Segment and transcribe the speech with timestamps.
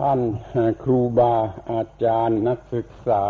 [0.00, 0.20] ท่าน
[0.82, 1.34] ครูบา
[1.70, 3.24] อาจารย์นักศึกษา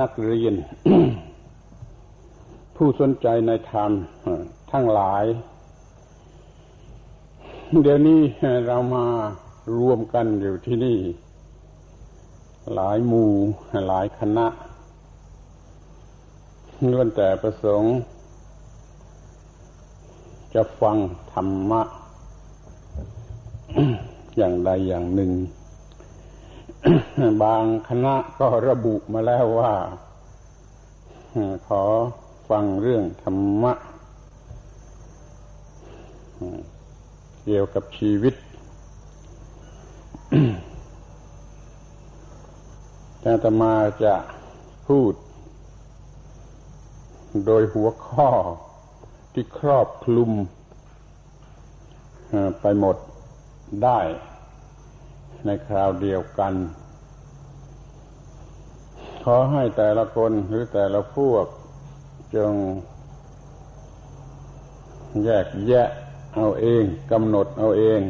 [0.00, 0.54] นักเรียน
[2.76, 3.90] ผู้สนใจในธรรม
[4.72, 5.24] ทั้งหลาย
[7.82, 8.20] เดี๋ยวนี้
[8.66, 9.06] เรามา
[9.78, 10.98] รวมกันอยู่ที่นี่
[12.74, 13.32] หลายหมู่
[13.88, 14.46] หลายคณะ
[16.90, 17.92] ล้วนแต่ประสงค์
[20.54, 20.96] จะฟัง
[21.32, 21.82] ธรรมะ
[24.66, 25.32] ใดอย่างหนึ่ง
[27.42, 29.72] บางคณะก็ระบุมาแล้วว่า
[31.66, 31.82] ขอ
[32.48, 33.72] ฟังเรื่องธรรมะ
[37.44, 38.34] เกี่ยวกับชีวิต
[43.20, 44.14] แต่ตมาจะ
[44.88, 45.14] พูด
[47.46, 48.28] โดยหัวข้อ
[49.32, 50.30] ที่ครอบคลุม
[52.60, 52.96] ไปหมด
[53.84, 53.98] ได้
[55.46, 56.54] ในคราวเดียวกัน
[59.24, 61.46] ขอให้แต่ละคนหรือแต่ละพวก
[62.36, 62.52] จง
[65.24, 65.88] แยกแยะ
[66.34, 68.00] เอาเองกำหนดเอาเอง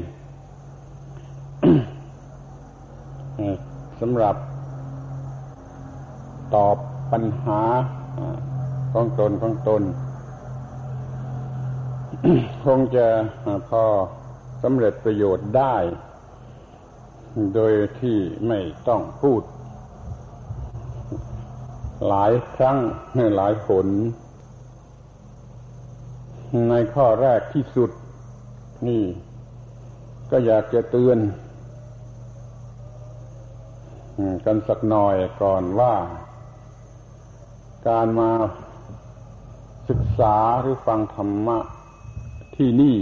[4.01, 4.37] สำหรับ
[6.55, 6.77] ตอบ
[7.13, 7.61] ปัญหา
[8.93, 9.83] ของตนของตน
[12.65, 13.07] คงจะ
[13.69, 13.85] พอ
[14.63, 15.75] สำเร็จประโยชน์ได้
[17.55, 19.43] โดยที่ไม่ต้องพูด
[22.09, 22.79] หลายครั้ง
[23.37, 23.87] หลายผล
[26.71, 27.91] ในข้อแรกที่สุด
[28.89, 29.05] นี่
[30.31, 31.19] ก็อยากจะเตือน
[34.45, 35.95] กันสักหน่อยก่อนว่า
[37.89, 38.31] การมา
[39.89, 41.59] ศึกษาหรือฟังธรรมะ
[42.57, 42.99] ที่นี่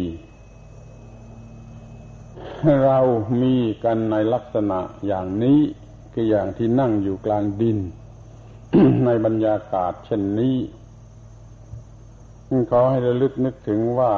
[2.85, 2.99] เรา
[3.43, 5.61] มีกันในลักษณะอย่างนี้
[6.13, 7.79] คืออย่างที่นั่งอยู่กลางดิน
[9.05, 10.57] ในบรรยากาศเช่นนี้
[12.71, 14.13] ขอให้ระลึกนึกถึงว่า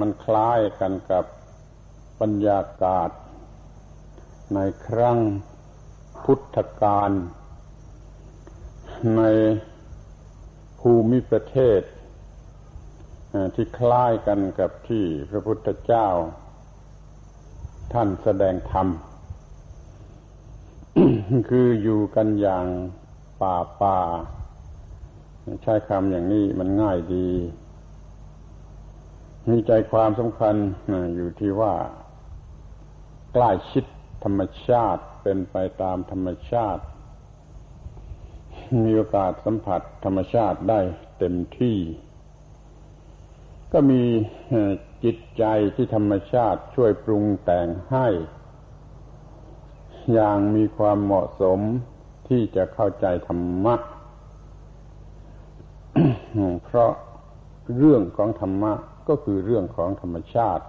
[0.00, 1.24] มันคล้ายกันกับ
[2.20, 3.10] บรรยากาศ
[4.54, 5.18] ในครั้ง
[6.24, 7.10] พุทธกาล
[9.16, 9.22] ใน
[10.80, 11.80] ภูมิประเทศ
[13.54, 16.08] ที่คล้ายกันกับที่พระพุทธเจ้า
[17.92, 18.86] ท่านแสดงธรรม
[21.48, 22.66] คืออยู่กันอย่าง
[23.40, 23.98] ป่าป่า
[25.62, 27.30] ใช้คำอย่างนี้มันง่ายดี
[29.50, 30.54] มีใจความสำคัญ
[31.16, 31.74] อยู่ที่ว่า
[33.32, 33.84] ใกล้ชิด
[34.24, 36.82] ธรรมชาติเป็นไปตามธรรมชาติ
[38.84, 40.80] มีโอกาสสัมผัสธรรมชาติได้
[41.18, 41.78] เต็มที่
[43.72, 44.02] ก็มี
[45.04, 45.44] จิตใจ
[45.74, 48.08] ที่ธรรมชาติช่วยปรุงแต่งให้
[50.12, 51.58] อย่างมีความเหมาะสม
[52.28, 53.74] ที่จะเข้าใจธรรมะ
[56.64, 56.92] เพราะ
[57.78, 58.72] เรื่องของธรรมะ
[59.08, 60.64] ก็คือเรื่องของธรรมชาติ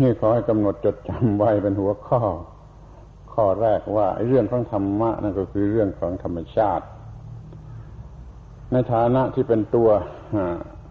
[0.00, 2.20] นี่ขอให้กำหนดจดจำไว้เป็นหัวข้อ
[3.32, 6.84] ข้อแรกว่าเรื่องของธรรมะนั่นก็คือเรื่องของธรรมชาติ
[8.72, 9.88] ในฐานะที่เป็นตัว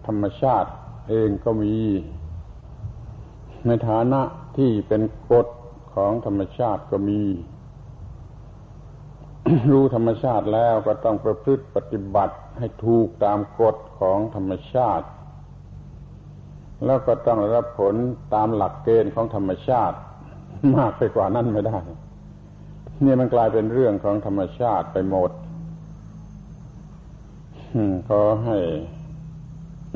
[0.06, 0.70] ธรรมชาติ
[1.08, 1.74] เองก็มี
[3.66, 4.20] ในฐานะ
[4.56, 5.46] ที่เป็นกฎ
[5.94, 7.20] ของธรรมชาติก็มี
[9.72, 15.06] รู้ธรรมชาติแล้วก็ต้องประพฤติปฏิบัติให้ถูกตามกฎของธรรมชาติ
[16.84, 17.94] แล้วก็ต้องรับผล
[18.34, 19.96] ตามหลักเกณฑ์ของธรรมชาติ
[20.76, 21.78] มากไปกว่านั้นไม่ได้
[23.04, 25.30] นี่มันกลายเป็นเรื่องของธรรมชาติไปหมด
[28.08, 28.56] ขอให้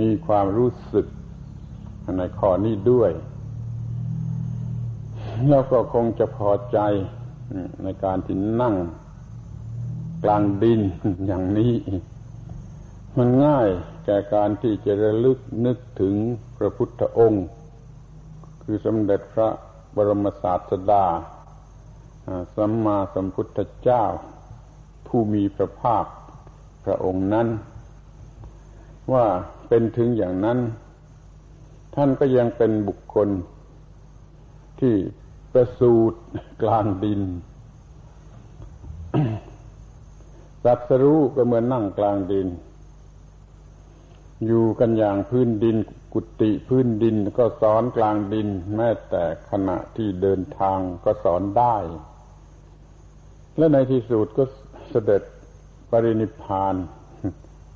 [0.02, 1.06] มีความรู้สึก
[2.18, 3.10] ในข้อนี้ด้วย
[5.48, 6.78] แล้วก็คงจะพอใจ
[7.82, 8.74] ในการที่นั่ง
[10.24, 10.80] กลางดิน
[11.26, 11.72] อย่างนี้
[13.16, 13.68] มันง่าย
[14.04, 16.14] แก่การที่จะระลึกนึกถึง
[16.56, 17.46] พระพุทธองค์
[18.62, 19.48] คือสมเด็จพระ
[19.94, 21.04] บรมศาสดา
[22.56, 24.04] สัมมาสัมพุทธเจ้า
[25.06, 26.04] ผู้มีพระภาค
[26.84, 27.48] พระองค์นั้น
[29.12, 29.26] ว่า
[29.68, 30.58] เป็นถึงอย่างนั้น
[31.94, 33.28] ท่านก็ยังเป็นบุคคล
[34.80, 34.94] ที่
[35.52, 36.18] ประสูตร
[36.62, 37.20] กลางดิน
[40.64, 42.48] สัตสรู้ก็เหมือนนั่งกลางดิน
[44.46, 45.76] อยู่กันอย่างพื้นดิน
[46.12, 51.76] กุฏิพื้นดินก็สอนกลางดิน แม้แต่ขณะที่เดินทางก็สอนได้
[53.56, 54.44] และในที่สุดก็
[54.90, 55.22] เสด็จ
[55.90, 56.74] ปรินิพาน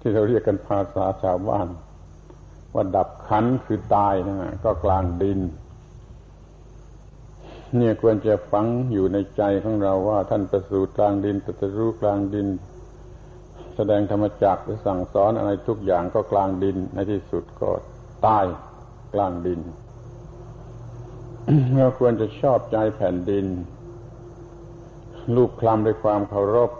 [0.00, 1.68] ที่เราเรียกกันภาษาชาวบ้าน
[2.74, 5.40] ว่าดับขันคือตายนะก็กลางดิน
[7.76, 12.46] เนี่ยควรจะฝังอยู่ในใจของเราว่า ท่านประสูติกลางดินตรัสรู้กลางดิน
[13.76, 17.70] แสดงธรรมจักรหรือสั่งสอนอะไรทุกอย่างก็กลางดินในที่สุดก็
[18.26, 18.44] ตาย
[19.14, 19.60] กลางดิน
[21.74, 23.46] เราควรจะชอบใจแผ่นดิน
[25.36, 26.70] ลูกคลำด้วยความเคารพ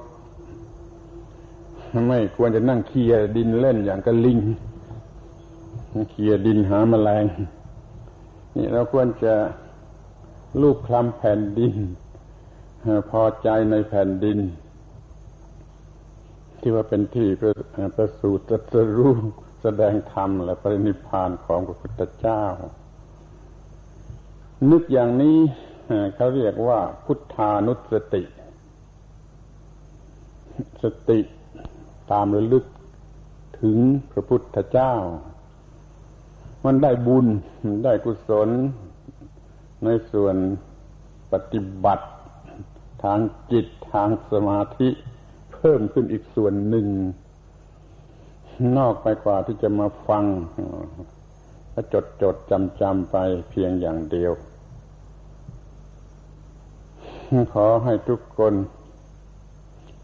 [2.08, 4.40] ไม่ควรจะนั่งเคียดินเล่นอย่างกระลิง
[6.10, 7.24] เคียดินหาแมลง
[8.56, 9.34] นี่เราควรจะ
[10.62, 11.74] ลูกคลำแผ่นดิน
[13.10, 14.38] พอใจในแผ่นดิน
[16.58, 17.28] ที่ว่าเป็นที่
[17.96, 19.12] ประสูติตรัสรู้
[19.62, 22.44] แสดงธรรมและปรินิพานของพระพุทธเจ้า
[24.70, 25.38] นึกอย่างนี้
[26.14, 28.22] เขาเรียกว่าพุทธานุสติ
[30.82, 31.20] สติ
[32.12, 32.64] ตามระลึก
[33.60, 33.76] ถึง
[34.10, 34.92] พระพุทธเจ้า
[36.64, 37.26] มันได้บุญ
[37.84, 38.48] ได้กุศล
[39.84, 40.36] ในส่วน
[41.32, 42.06] ปฏิบัติ
[43.04, 43.18] ทาง
[43.52, 44.88] จิตทางสมาธิ
[45.54, 46.86] เพิ่มขึ้นอีกส่วนหนึ่ง
[48.78, 50.24] นอกไปกว่าที่จะมาฟัง
[51.72, 53.16] และจดจดจำจำไป
[53.50, 54.32] เพียงอย่างเดียว
[57.54, 58.54] ขอให้ทุกคน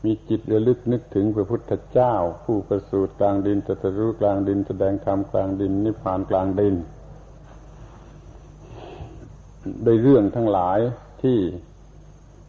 [0.05, 2.15] มีจิตระลึกนึกถึงพระพุทธเจ้า
[2.45, 6.75] ผู้ประสูติกลางดินตรัสรู้กลางดินแสดงธรรมกลางดิน นิพพานกลางดิน
[9.83, 10.79] โดยเรื่องทั้งหลาย
[11.23, 11.39] ที่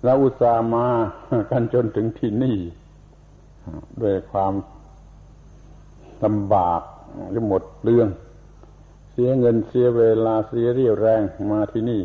[0.03, 0.87] เราอุตส่าห์มา
[1.51, 2.57] กันจนถึงที่นี่
[4.01, 4.53] ด้วยความ
[6.23, 6.81] ลำบาก
[7.35, 8.09] จะหมดเรื่อง
[9.11, 11.21] เสียเงินเสียเวลาเสียเรี่ยวแรง
[11.51, 12.01] มาที่นี่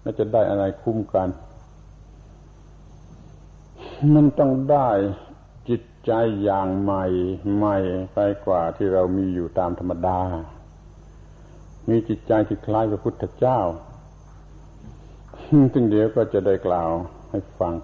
[0.00, 1.28] แล้วจะได้อะไรคุ้มกัน
[4.14, 4.88] มันต้องได้
[5.68, 6.12] จิตใจ
[6.42, 7.04] อย่างใหม่
[7.56, 7.76] ใหม่
[8.14, 10.18] ไปกว่าที่เรามีอยู่ตามธรรมดา
[11.88, 13.60] มีจิตใจที่คล้ายพระพุทธเจ้า
[15.72, 16.90] ซึ่งเดี๋ยวก็จะได้กล่าว
[17.30, 17.74] ให้ฟัง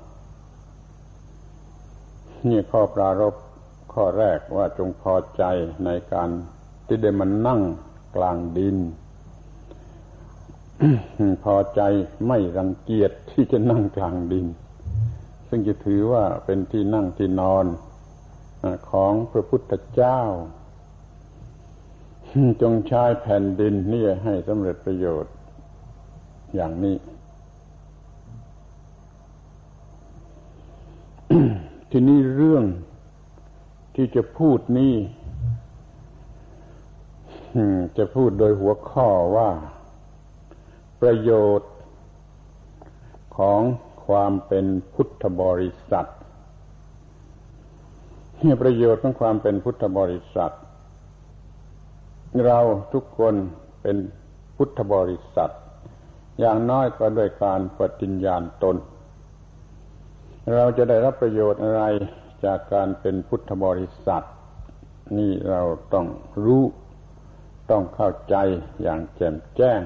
[2.48, 3.34] นี่ข้อปรารบ
[3.92, 5.42] ข้อแรกว่าจงพอใจ
[5.84, 6.28] ในการ
[6.86, 7.60] ที่ได้มันนั่ง
[8.16, 8.76] กลางดิน
[11.44, 11.80] พอใจ
[12.26, 14.46] ไม่รังเกียจที่จะนั่งกลางดิน
[15.54, 17.66] ซึ่งจะถือว่าเป็นที่นั่งที่นอน
[18.90, 20.20] ของพระพุทธเจ้า
[22.62, 25.34] จงใช้แผ่นดินนี่ให้สำเร็จประโยชน์
[26.54, 26.96] อย่างนี้
[31.90, 32.64] ทีนี้เรื่อง
[33.94, 34.94] ที่จะพูดนี้
[37.98, 39.50] จะพูดโดยหัวข้อว่า
[41.00, 41.70] ประโยชน์
[43.38, 43.60] ของ
[44.12, 46.08] ความเป็นพุทธบริษัท
[48.42, 50.54] นี่ประโยชน์ของความเป็นพุทธบริษัท
[52.46, 52.58] เรา
[52.92, 53.34] ทุกคน
[53.82, 53.96] เป็น
[54.56, 55.52] พุทธบริษัท
[56.40, 58.76] อย่างน้อยก็ด้วยการปฏิญญาณตน
[60.54, 61.82] เราจะได้รับประโยชน์อะไร
[62.44, 64.24] จากการเป็นพุทธบริษัท
[65.18, 65.62] นี่เรา
[65.94, 66.06] ต้อง
[66.44, 66.64] รู้
[67.70, 68.36] ต้องเข้าใจ
[68.82, 69.80] อย่างแจ่มแจ้ง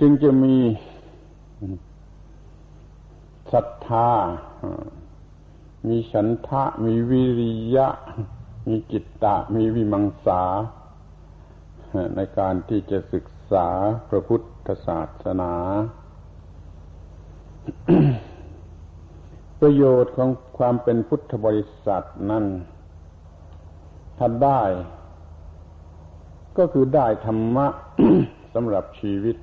[0.00, 0.56] จึงจะมี
[3.52, 4.10] ศรัทธา
[5.88, 7.88] มีฉันทะ มีวิริยะ
[8.68, 10.42] มีจิตตะ มีวิมังสา
[12.16, 13.68] ในการที่จะศึกษา
[14.08, 15.54] พระพุทธศาสนา
[19.60, 22.44] ประโยชน์ของความเป็นพุทธบริษัทนั้น
[24.18, 24.62] ถ้าได้
[26.58, 27.66] ก็คือได้ธรรมะ
[28.54, 29.36] สำหรับชีวิต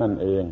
[0.00, 0.44] นั่นเอง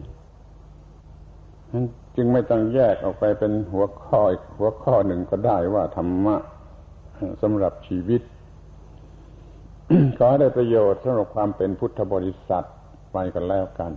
[2.16, 4.22] จึงไม่ต้องแยกออกไปเป็นหัวข้อ
[4.58, 6.36] หัวข้อหนึ่งก็ได้ว่าธรรมะ
[7.42, 8.22] สำหรับชีวิต
[10.18, 12.66] ขอได้ประโยชน์สำหรับความเป็นพุทธบริษัท
[13.12, 13.92] ไปกันแล้วกัน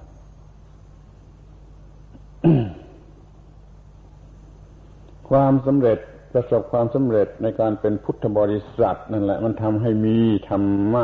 [5.29, 5.99] ความสำเร็จ
[6.33, 10.17] ประสบความสำเร็จในการเป็นพุทธบริษัท นั่นแหละ มันทำให้มี
[10.49, 11.03] ธรรมะ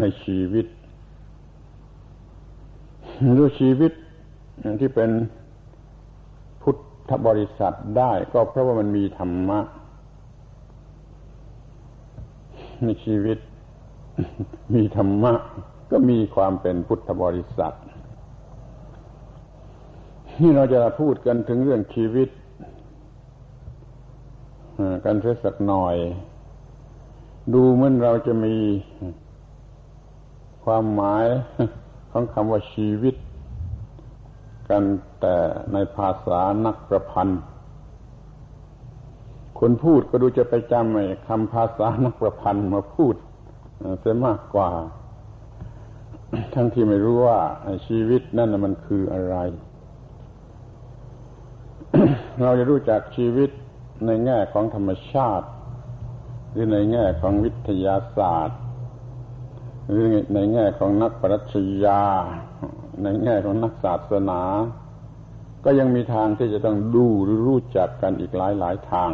[0.00, 0.66] ในชีวิต
[3.38, 3.92] ด้ชีวิต
[4.80, 5.10] ที่เป็น
[7.08, 9.60] ธบริษัทได้ก็เพราะว่ามันมีธรรมะ
[12.84, 13.38] ในชีวิต
[14.74, 15.32] มีธรรมะ
[15.90, 17.76] ก็มีความเป็นพุทธบริษัท
[20.42, 22.28] นี่เราจะพูดกันถึงเรื่องชีวิต
[25.04, 25.96] กันเสียสักหน่อย
[27.54, 28.56] ดูเหมือนเราจะมี
[30.64, 31.24] ความหมาย
[32.10, 33.14] ของคำว่าชีวิต
[34.70, 34.82] กัน
[35.20, 35.36] แต่
[35.72, 37.40] ในภาษานักประพันธ์
[39.58, 43.14] คนพูดก็ดูจะไปจำไอ้คำภาษานักประพันธ์มาพูด
[44.00, 44.70] เสียมากกว่า
[46.32, 47.40] ททั้งที่ไม่รู้ว่า
[47.86, 49.36] ชีวิตนั่นมันคืออะไร
[52.42, 53.50] เราจะรู้จักชีวิต
[54.06, 55.46] ในแง่ของธรรมชาติ
[56.52, 58.58] หรือในแง่ของวิทยาศาสตร์
[59.90, 61.54] หรือในแง่ของนักปรัช
[61.84, 62.02] ญา
[63.02, 64.42] ในแง่ของนักศาสนา
[65.64, 69.10] ก็ยังมีทางที่จะต้องดูหรือรู้จักกันอีกหลายหลายทาง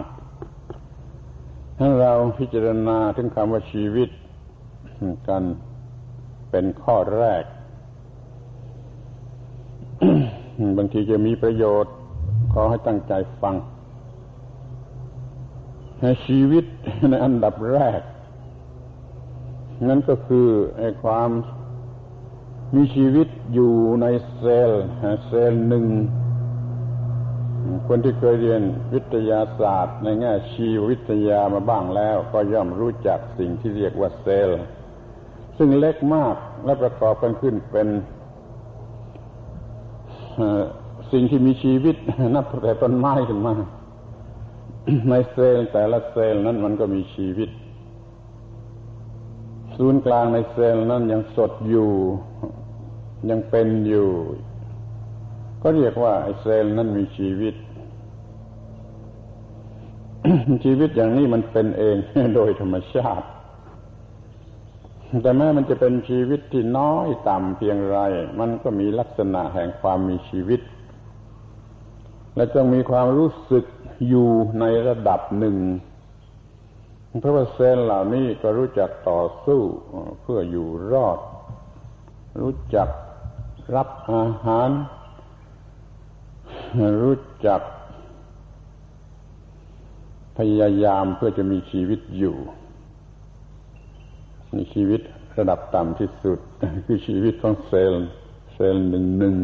[1.78, 4.08] ถ้าเราพิจารณาถึงคำว่าชีวิต
[5.28, 5.42] กัน
[6.50, 7.44] เป็นข้อแรก
[10.76, 11.94] บางทีจะมีประโยชน์
[12.52, 13.54] ขอให้ตั้งใจฟัง
[16.24, 16.64] ชีวิต
[17.10, 18.00] ในอันดับแรก
[19.88, 20.46] นั่นก็คือ
[20.76, 21.30] ไอ้ความ
[22.76, 24.84] มีชีวิตอยู่ในเซลล์
[25.26, 25.86] เซลล์หนึ่ง
[27.88, 28.62] คนที่เคยเรียน
[28.94, 34.60] วิทยาศาสตร์ในแง่ชีววิทยามาบ้างแล้ว ก็ย่อมรู้จักสิ่งที่เรียกว่าเซลล์
[35.58, 37.88] ซึ่งเล็กมากและประกอบกันขึ้นเป็น
[41.12, 41.96] สิ่งที่มีชีวิต
[42.34, 43.52] นับแต่ต้นไม้ขึ้นมา
[45.10, 47.50] ในเซลล์แต่ละเซลล์นั้นมันก็มีชีวิต
[49.76, 51.90] ศูนย์กลางในเซลล์นั้นยังสดอยู่
[53.30, 54.08] ยังเป็นอยู่
[55.62, 57.54] ก็เรียกว่าไอ้เซลล์นั้นมีชีวิต
[60.64, 61.96] ชีวิตอย่างนี้มันเป็นเอง
[62.34, 63.26] โดยธรรมชาติ
[65.22, 67.98] แต่แม้มันจะเป็นชีวิตที่น้อยต่ำเพียงไร
[68.40, 70.60] มันก็มีลักษณะแห่งความมีชีวิต
[72.36, 73.64] และจงมีความรู้สึก
[74.08, 75.56] อยู่ในระดับหนึ่ง
[77.20, 79.62] เพราะว่าเซลล์เหล่านี้ก็รู้จักต่อสู้
[80.20, 81.18] เพื่ออยู่รอด
[82.40, 82.88] รู้จัก
[83.76, 84.70] รับอาหาร
[87.02, 87.16] รู้
[87.46, 87.60] จัก
[90.38, 92.36] พยายามเพื่อจะมีชีวิตอยู่
[94.56, 95.00] มีชีวิต
[95.38, 96.38] ระดับต่ำที่สุด
[96.86, 98.06] คือชีวิตของเซลล์
[98.54, 99.36] เซลล์หนึ่งหนึ่ง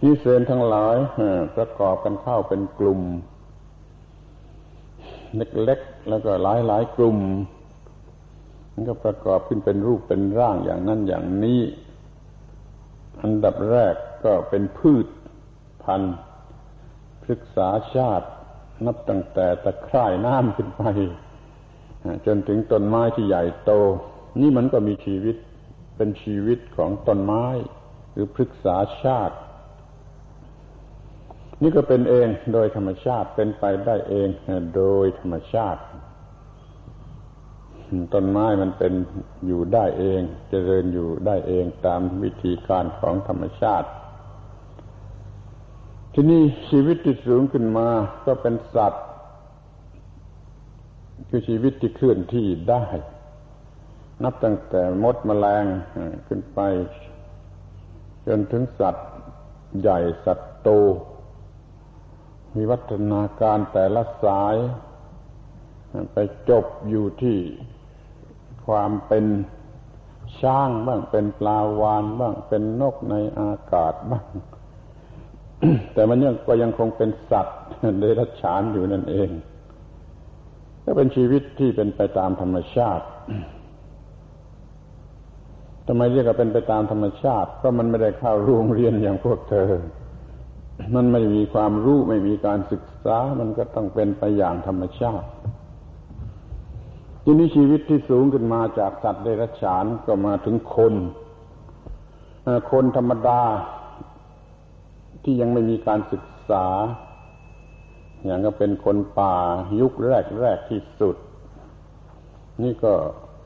[0.00, 0.96] ที่เซลล์ทั้งหลาย
[1.56, 3.00] ประกอบกันเข้าเป็นกลุ่ม
[5.36, 7.16] เล็กๆแล้วก็หลายๆกลุ่ม
[8.72, 11.60] มันก็ประกอบขึ้นเป็นรูปเป็นร่างอย่างนั้นอย่างนี้
[13.22, 13.94] อันดับแรก
[14.24, 15.06] ก็เป็นพืช
[15.84, 16.16] พันธุ์
[17.28, 18.28] ศึกษาชาติ
[18.86, 20.82] นับตั้งแต่ตะไคร่น้ำขึ้นไป
[22.26, 23.72] จนถึงต้นไม้ที่ใหญ่โต
[24.40, 25.36] นี่มันก็มีชีวิต
[25.96, 27.44] เป็นชีวิตของต้นไม้
[28.12, 29.36] หรือพฤกษาชาติ
[31.62, 34.28] นี่ก็เป็นเองโดยธรรมชาติเป็นไปได้เอง
[34.76, 35.80] โดยธรรมชาติ
[38.14, 38.92] ต้นไม้มันเป็น
[39.46, 43.88] อยู่ได้เองเจริญอยู่ได้เองตามวิธีการของธรรมชาติ
[46.12, 47.88] ที่นี่ชีวิตที่สูงขึ้นมา
[48.26, 49.04] ก็เป็นสัตว์
[51.28, 52.84] คือชีวิตที่เคลื่อนที่ได้
[54.24, 55.64] นับตั้งแต่มดแมลง
[56.26, 56.60] ขึ้นไป
[58.26, 59.08] จนถึงสัตว์
[59.80, 60.68] ใหญ่สัตว์โต
[62.56, 64.56] วิวัฒนาการแต่ละสาย
[66.12, 66.18] ไป
[66.50, 67.38] จบอยู่ที่
[68.68, 69.24] ความเป็น
[70.40, 74.24] ช้างบ้างเป็นปลาวานบ้างเป็นนกในอากาศบ้าง
[75.94, 77.58] แต่มันยังก็ยังคงเป็นสัตว์
[77.98, 79.30] เดรัจฉานอยู่นั่นเอง
[80.84, 83.06] ก็เป็นชีวิตที่เป็นไปตามธรรมชาติ
[85.86, 89.70] ทำไมเรียกว่าเป็นไปตามธรรมชาติ เพราะมันไม่ได้เข้าโรงเรียนอย่างพวกเธอ
[90.94, 95.28] มันไม่มีความรู้ไม่มีการศึกษา มันก็ต้องเป็นไปอย่างธรรมชาติ
[97.30, 100.94] ทีนี้ชีวิตที่สูงขึ้นมาจากสัตว์เดรัจฉานก็มาถึงคน
[102.70, 103.42] คนธรรมดา
[105.22, 106.66] ที่ยังไม่มีการศึกษา
[108.24, 109.36] อย่างก็เป็นคนป่า
[109.80, 111.16] ยุคแรกแรกที่สุด
[112.62, 112.92] นี่ก็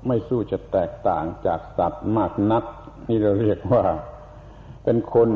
[0.06, 2.64] ไม่สู้จะแตกต่างจากสัตว์มากนัก
[3.08, 3.84] นี่เราเรียกว่า
[4.84, 5.28] เป็นคน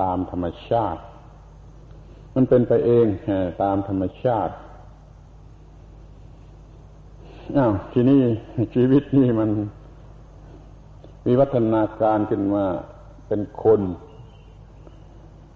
[0.00, 1.02] ตามธรรมชาติ
[2.34, 3.06] มันเป็นไปเอง
[3.62, 4.54] ตามธรรมชาติ
[7.56, 8.18] อ้าวทีนี้
[8.74, 9.50] ชีวิตนี่มัน
[11.26, 12.64] มีวัฒนาการขึ้นมา
[13.28, 13.80] เป็นคน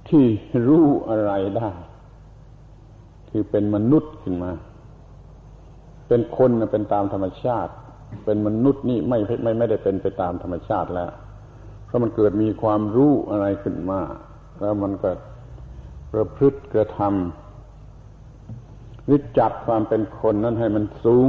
[0.08, 0.25] ที่
[0.68, 1.70] รู้อะไรได้
[3.30, 4.52] คือเป็นมนุษย์ขึ้นมา
[6.08, 7.72] เป็นคนเป็นตามธรรมชาติ
[8.25, 11.11] เป็นมนุษย์นี่ไม่ไม่ไม่ได้เป็นไปตามธรรมชาติแล้ว
[11.87, 14.00] เพราะมันเกิดมีความรู้อะไรขึ้นมา
[14.61, 15.11] แล้วมันก็
[16.12, 21.28] ประพฤติกระทำวิจัดความเป็นคนนั้นให้มันสูง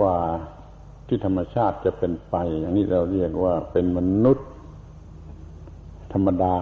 [0.00, 0.16] กว่า
[1.08, 4.48] ที่ธรรมชาติจะเป็นไปอย่างนี้เราเรียกว่าเป็นมนุษย์
[6.12, 6.54] ธรรมดา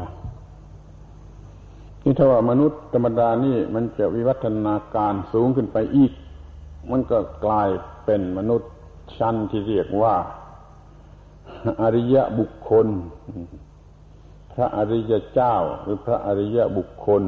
[2.03, 6.13] ที่ถ้าว่ามนุษย์ธรรมดานี่มันจะวิวัฒนาการสูงขึ้นไปอีก
[6.91, 7.69] มันก็กลาย
[8.05, 8.71] เป็นมนุษย์
[9.17, 10.15] ชั้นที่เรียกว่า
[11.83, 12.87] อริยบุคคล
[14.53, 17.23] พระอริยเจ้า หรือพระอริยบุคคล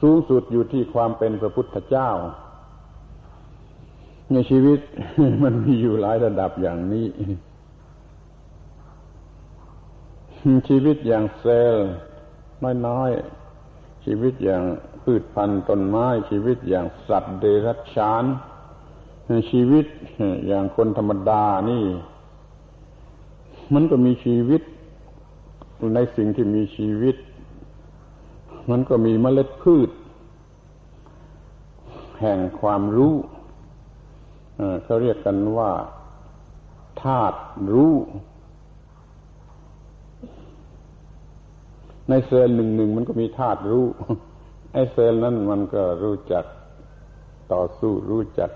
[0.00, 2.10] สูงสุดอยู่ที่ความเป็นพระพุทธเจ้า
[4.32, 4.80] ในชีวิต
[5.42, 7.06] มันมีอยู่หลายระดับอย่างนี้
[10.68, 11.88] ชีวิตอย่างเซลล์
[12.86, 14.62] น้อยๆ ชีวิตอย่าง
[15.02, 18.24] พืชพันธุ์ต้นไม้ ชีวิตอย่างสัตว์เดรัจฉาน
[19.50, 19.86] ชีวิต
[20.46, 21.84] อย่างคนธรรมดานี่
[23.74, 24.62] มันก็มีชีวิต
[25.94, 27.16] ในสิ่งที่มีชีวิต
[28.70, 29.90] มันก็มีเมล็ดพืช
[32.20, 33.14] แห่งความรู้
[34.84, 35.70] เขาเรียกกันว่า
[37.02, 37.38] ธาตุ
[37.74, 37.94] รู้
[42.08, 43.84] ในเซลล์หนึ่งหนึ่งมันก็มีธาตุรู้
[44.72, 46.44] ไอ้เซลล์นั้นมันก็รู้จัก
[47.52, 48.50] ต่อสู้รู้จัก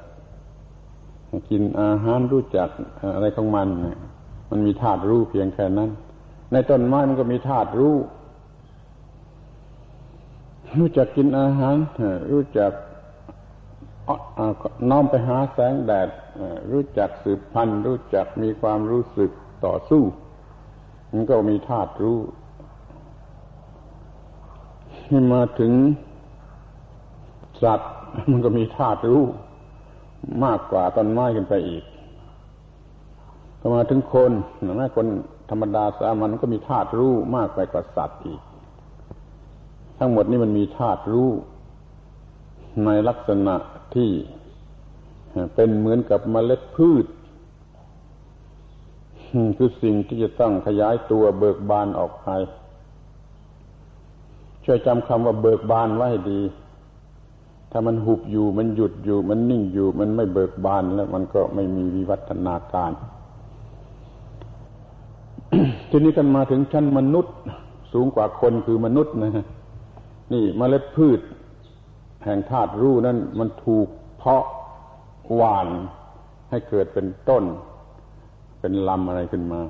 [1.50, 2.69] กินอาหารรู้จัก
[3.14, 3.69] อะไรของมัน
[4.50, 5.90] มันมีธาตุรู้เพียงแค่นั้น
[6.52, 7.97] ในต้นไม้มันก็มีธาตุรู้
[10.78, 11.76] รู้จักกินอาหาร
[12.30, 12.73] รู้จัก
[14.90, 16.09] น้อมไปหาแสงแดด
[16.73, 19.30] รู้จักสืบพันธุ์รู้จักมีความรู้สึก
[19.64, 20.02] ต่อสู้
[21.12, 22.19] มันก็มีธาตุรู้
[25.07, 25.73] ที่มาถึง
[27.62, 27.92] สัตว์
[28.30, 29.23] มันก็มีธาตุรู้
[30.45, 31.85] มากกว่าต้นไม้ขึ้นไปอีก
[33.61, 34.33] ก็มาถึงคน
[34.76, 35.07] แม้คน
[35.50, 38.40] ธรรมดาสามัญก็มีธาตุรู้มากไปกว่าสัตว์อีก
[39.99, 41.30] ทั้งหมดนี้มันมีธาตุรู้
[42.85, 43.54] ในลักษณะ
[43.94, 44.11] ที่
[45.54, 47.06] เป็นเหมือนกับเมล็ดพืช
[49.56, 52.28] คือสิ่งที่จะต้องขยายตัวเบิกบานออกไป
[54.64, 56.40] ช่วยจำคำว่าเบิกบานไว้ดี
[57.70, 62.92] ถ้ามันหุบอยู่มันหยุดอยู่ มันนิ่งอยู่ มันไม่เบิกบานแล้วมันก็ไม่มีวิวัฒนาการ
[65.90, 67.35] ทีนี้กันมาถึงชั้นมนุษย์
[67.92, 69.46] สูงกว่าคนคือมนุษย์นะฮะ
[70.33, 71.20] นี่มเมล็ดพืช
[72.24, 74.44] แห่งธาตุรู้นั้นมันถูกเพาะ
[75.35, 75.68] หวาน
[76.50, 77.44] ให้เกิดเป็นต้น
[78.61, 79.61] เป็นลำอะไรขึ้นมา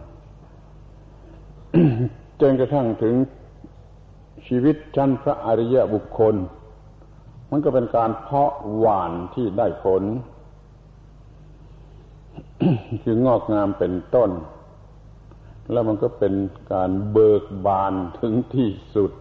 [2.41, 3.15] จนกระทั่งถึง
[4.47, 6.35] ชีวิตชั้นพระอริยบุคคล
[7.51, 10.03] มันก็เป็นการเพาะหวานที่ได้ผล
[13.03, 14.31] คืองอกงามเป็นต้น
[15.73, 16.35] แล้วมันก็เป็น
[16.73, 19.13] การเบิกบานถึงที่สุด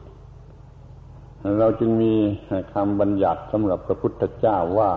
[1.59, 2.13] เราจึงมี
[2.73, 4.91] คำบัญญัติสำหรับพระพุทธเจ้าว่า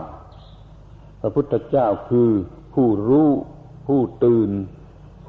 [1.20, 2.30] พระพุทธเจ้าคือ
[2.74, 3.28] ผู้รู้
[3.86, 4.50] ผู้ตื่น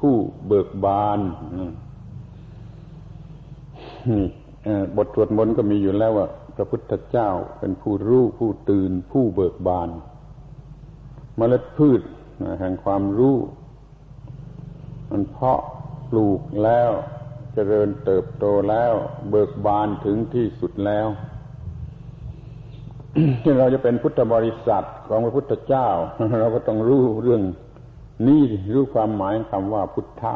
[0.00, 0.14] ผู้
[0.46, 1.20] เบิกบาน
[4.96, 9.88] บทสวดมนต์ก็มีอยู่แล้วว่า พระพุทธเจ้าเป็นผู้รู้ ผู้ตื่น ผู้เบิกบาน
[11.38, 12.00] มเมล็ดพืช
[12.60, 13.36] แห่งความรู้
[15.10, 15.60] มันเพาะ
[16.10, 16.90] ปลูกแล้ว
[17.54, 18.92] เจริญเติบโตแล้ว
[19.30, 21.06] เบิกบานถึงที่สุดแล้ว
[23.42, 25.88] ที่เราจะเป็นพุทธบริษัทของพระพุทธเจ้า
[26.40, 27.42] เราก็ต้องรู้เรื่อง
[28.26, 28.42] นี้
[28.74, 30.32] รู้ความหมายคำว่าพุทธะ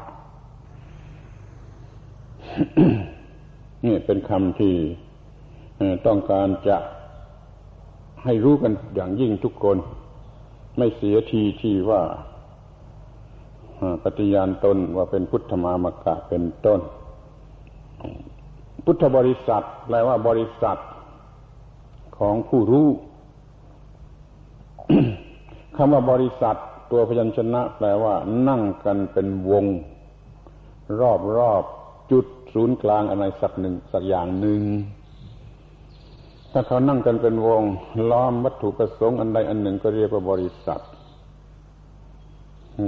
[3.87, 4.75] นี่เป็นคำที่
[6.07, 6.77] ต้องการจะ
[8.25, 9.77] ให้รู้กันอย่างยิ่งทุกคน
[10.79, 12.03] ไม่เสียทีที่ว่า
[14.03, 16.81] ปฏิญาณตนว่าเป็นพุทธมามกะเป็นต้น
[18.91, 20.79] พุทธบริษัทแปลว่าบริษัท
[22.19, 22.89] ของผู้รู้
[25.77, 26.57] คำว่าบริษัท
[26.93, 28.15] ตัวพยัญชนะ แปลว่า
[28.49, 29.65] นั่งกันเป็นวง
[31.01, 31.63] รอบรอบ
[32.11, 34.61] จุดศูนย์กลางอะไรสักหนึ่งสักอย่างหนึ่ง
[36.53, 37.63] ถ้าเขานั่งกันเป็นวง
[38.11, 40.81] ล้อมวัตถุประสงค์อันใดอันหนึ่งก็เรียกว่าบริษัท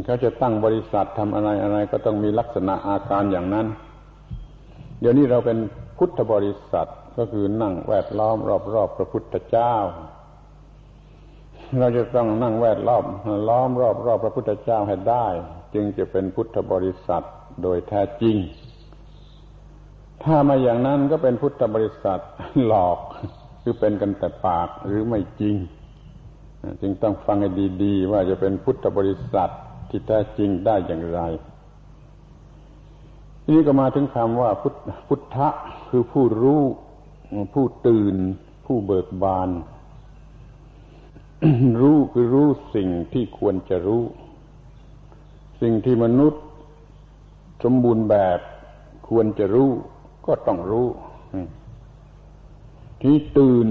[0.05, 3.69] เขาจะตั้งบริษัททำอะไรอะไรก็ต้องมีลักษณะอาการอย่างนั้น
[5.01, 5.59] เดี๋ยวนี้เราเป็น
[6.03, 8.37] พุทธบริษัทก็คือนั่งแวดล้อม
[8.75, 9.75] รอบๆพระพุทธเจ้า
[11.79, 13.05] เราจะต้องนั่งแวดล้อม
[13.49, 15.27] ล้อมรอบๆพระพุทธเจ้าให้ได้
[15.75, 17.25] จึงจะเป็นพุทธบริษัท
[17.63, 18.37] โดยแท้จริง
[20.25, 22.21] ถ้ามาอย่างนั้นก็เป็นพุทธบริษัท
[22.65, 22.99] หลอก
[23.63, 25.57] คือเป็นกันแต่ปากหรือไม่จริง
[26.81, 27.51] จึงต้องฟังให้
[27.83, 29.51] ดีๆ ว่าจะเป็นพุทธบริษัท
[29.91, 31.21] ที่แท้จริงได้อย่างไร
[33.43, 34.75] ทีนี้ก็มาถึงคำว่าพุท
[35.09, 35.39] พุทธ
[35.91, 36.63] คือผู้รู้
[37.55, 38.17] ผู้ตื่น
[38.67, 39.51] ผู้เบิกบาน
[41.81, 44.03] รู้คือรู้สิ่งที่ควรจะรู้
[45.61, 46.43] สิ่งที่มนุษย์
[47.65, 48.41] สมบูรณ์แบบ
[49.09, 49.71] ควรจะรู้
[50.27, 50.89] ก็ต้องรู้
[53.03, 53.69] ที่ตื่น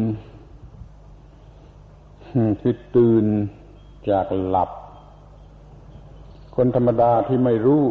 [2.61, 3.25] คือตื่น
[4.09, 4.69] จากหลับ
[6.55, 7.81] คคนธรรมดาที่ไม่รู้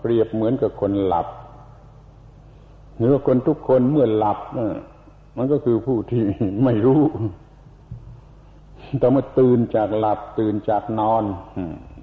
[0.00, 1.26] เปรียบเหมือนกับคนหลับ
[2.98, 4.38] หรือว่าคนทุกคนเมื่อหลับ
[5.36, 6.22] มันก็คือผู้ที่
[6.64, 7.02] ไม่รู้
[8.98, 11.24] แต่เมื่อตื่นจากหลับตื่นจากนอน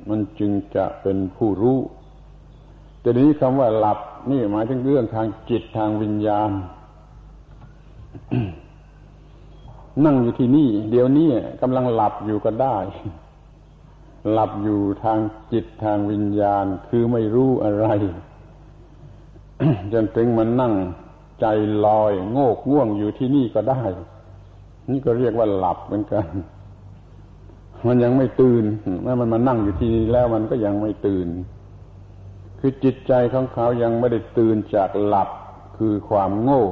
[0.10, 1.79] มันจึงจะเป็นผู้รู้
[3.01, 3.99] แต่นี้คำว่าหลับ
[4.31, 6.51] นี่หมายถึงเรื่องทางจิตทางวิญญาณ
[10.05, 11.29] นั่งอยู่ที่นี่ เดี๋ยวนี้
[11.62, 12.77] กำลังหลับอยู่ก็ได้
[14.31, 15.19] หลับอยู่ทาง
[15.51, 17.88] จิตทางวิญญาณคือไม่รู้อะไร
[19.93, 20.73] จนถึงมันนั่ง
[21.39, 21.45] ใจ
[21.85, 23.81] ลอย โงกง่วงอยู่ที่นี่ก็ได้
[24.89, 26.25] นี่ก็เรียกว่าหลับเหมือนกัน
[27.87, 28.63] มันยังไม่ตื่น
[29.01, 31.27] เมื่อมันมานั่งอยู่ที่นี่แล้วมันก็ยังไม่ตื่น
[32.59, 35.29] คือจิตใจของเขายังไม่ได้ตื่นจากหลับ
[35.77, 36.63] คือความโง่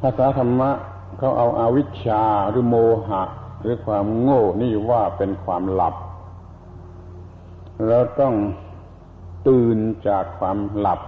[0.00, 0.70] ภาษาธรรมะ
[1.18, 2.76] เขาเอาอาวิชชาหรือโม
[3.08, 3.22] หะ
[3.60, 5.94] หรือความโง่นี่ว่าเป็นความหลับ
[7.86, 8.34] เราต้อง
[9.48, 9.78] ตื่น
[10.08, 11.00] จากความหลับ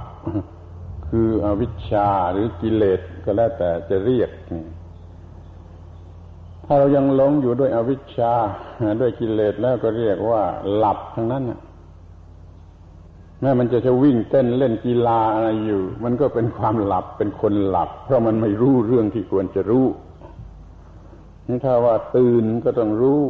[1.09, 4.31] คืออวิชชาหรือกิเลสก็แล้วแต่จะเรียก
[6.65, 8.33] ถ้าเรายังหลงอยู่ด้วยอวิชชา
[9.01, 10.43] ด้วยกิเลสแล้วก็เรียกว่า
[10.75, 11.45] หลับทั้งนั้น
[13.41, 19.87] แม้มันจะจะวิ่งเต้นเล่นกีฬาอะไรอยู่ มันก็เป็นความหลับเป็นคนหลับ เพราะมันไม่รู้เรื่องที่ควรจะรู้
[21.65, 23.21] ถ้าว่าตื่นก็ต้องรู้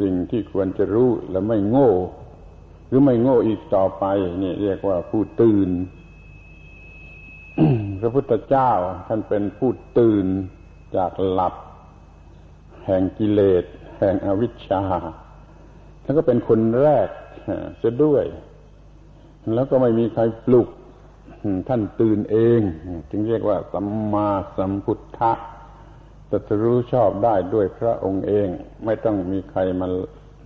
[0.00, 1.92] สิ่งที่ควรจะรู้และไม่โง่
[2.90, 4.04] หรือไม่โง่อีกต่อไป
[4.42, 5.70] นี่เรียกว่าผู้ตื่น
[8.00, 8.70] พระพุทธเจ้า
[9.06, 10.26] ท่านเป็นผู้ตื่น
[10.96, 11.54] จากหลับ
[12.86, 13.64] แห่งกิเลส
[13.98, 14.82] แห่งอวิชชา
[16.04, 17.08] ท่านก็เป็นคนแรก
[17.78, 18.24] เสียด้วย
[19.54, 20.68] แล้วก็ไม่มีใครปลุก
[21.68, 22.60] ท่านตื่นเอง
[23.10, 25.32] จึงเรียกว่าสัมมาสัมพุทธะ
[26.30, 28.48] ตรัสรู้ชอบได้ด้วยพระองค์เอง
[28.84, 29.86] ไม่ต้องมีใครมา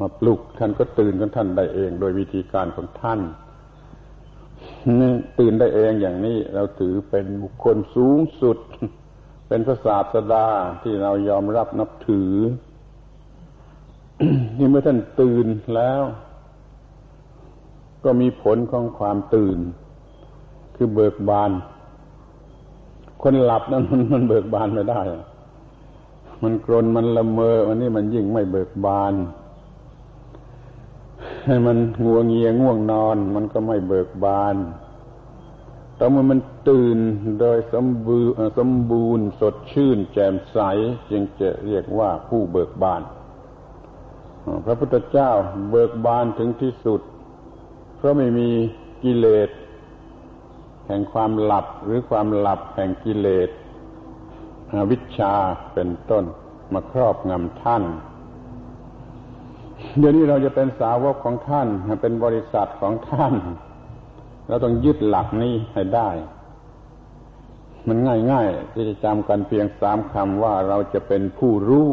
[0.00, 3.20] มาปลุกท่านก็ตื่นของท่านได้เอง โดยวิธีการของท่าน
[5.38, 8.58] ตื่นได้เองอย่างนี้เราถือเป็นบุคคลสูงสุด
[9.48, 10.46] เป็นพระศาสดา
[10.82, 12.32] ที่เรายอมรับนับถือ
[14.58, 16.02] นี่เมื่อท่านตื่นแล้ว
[18.04, 19.58] ก็มีผลของความตื่น
[20.76, 21.50] คือเบิกบาน
[23.22, 25.00] คนหลับนั้นมันมันเบิกบานไม่ได้
[26.42, 29.14] มันกรนมันละเมอวันนี้มันยิ่งไม่เบิกบาน
[31.46, 34.56] ให้มันงัวงเงียง่วงนอน มันก็ไม่เบิกบาน
[35.96, 36.98] แต่เมื่อมันตื่น
[37.40, 40.58] โดยสมบูรณ์สมบูรณ์สดชื่น แจ่มใส
[41.10, 43.02] จึงจะเรียกว่าผู้เบิกบาน
[44.64, 45.30] พระพุทธเจ้า
[45.70, 47.00] เบิกบานถึงที่สุด
[47.96, 48.48] เพราะไม่มี
[49.02, 49.50] กิเลส
[50.86, 53.50] แห่งความหลับหรือความหลับแห่งกิเลส
[54.90, 55.34] วิชา
[55.74, 56.24] เป็นต้น
[56.72, 57.82] มาครอบงำท่าน
[59.98, 61.68] เดี๋ยวนี้เราจะเป็นสาวกของท่าน
[62.02, 63.34] เป็นบริษัทของท่าน
[64.48, 66.10] เราต้องยึดหลักนี้ให้ได้
[67.88, 67.98] มัน
[68.30, 71.86] ง่ายๆที่จะจำกันเพียงสามคำว่าเราจะเป็นผู้รู้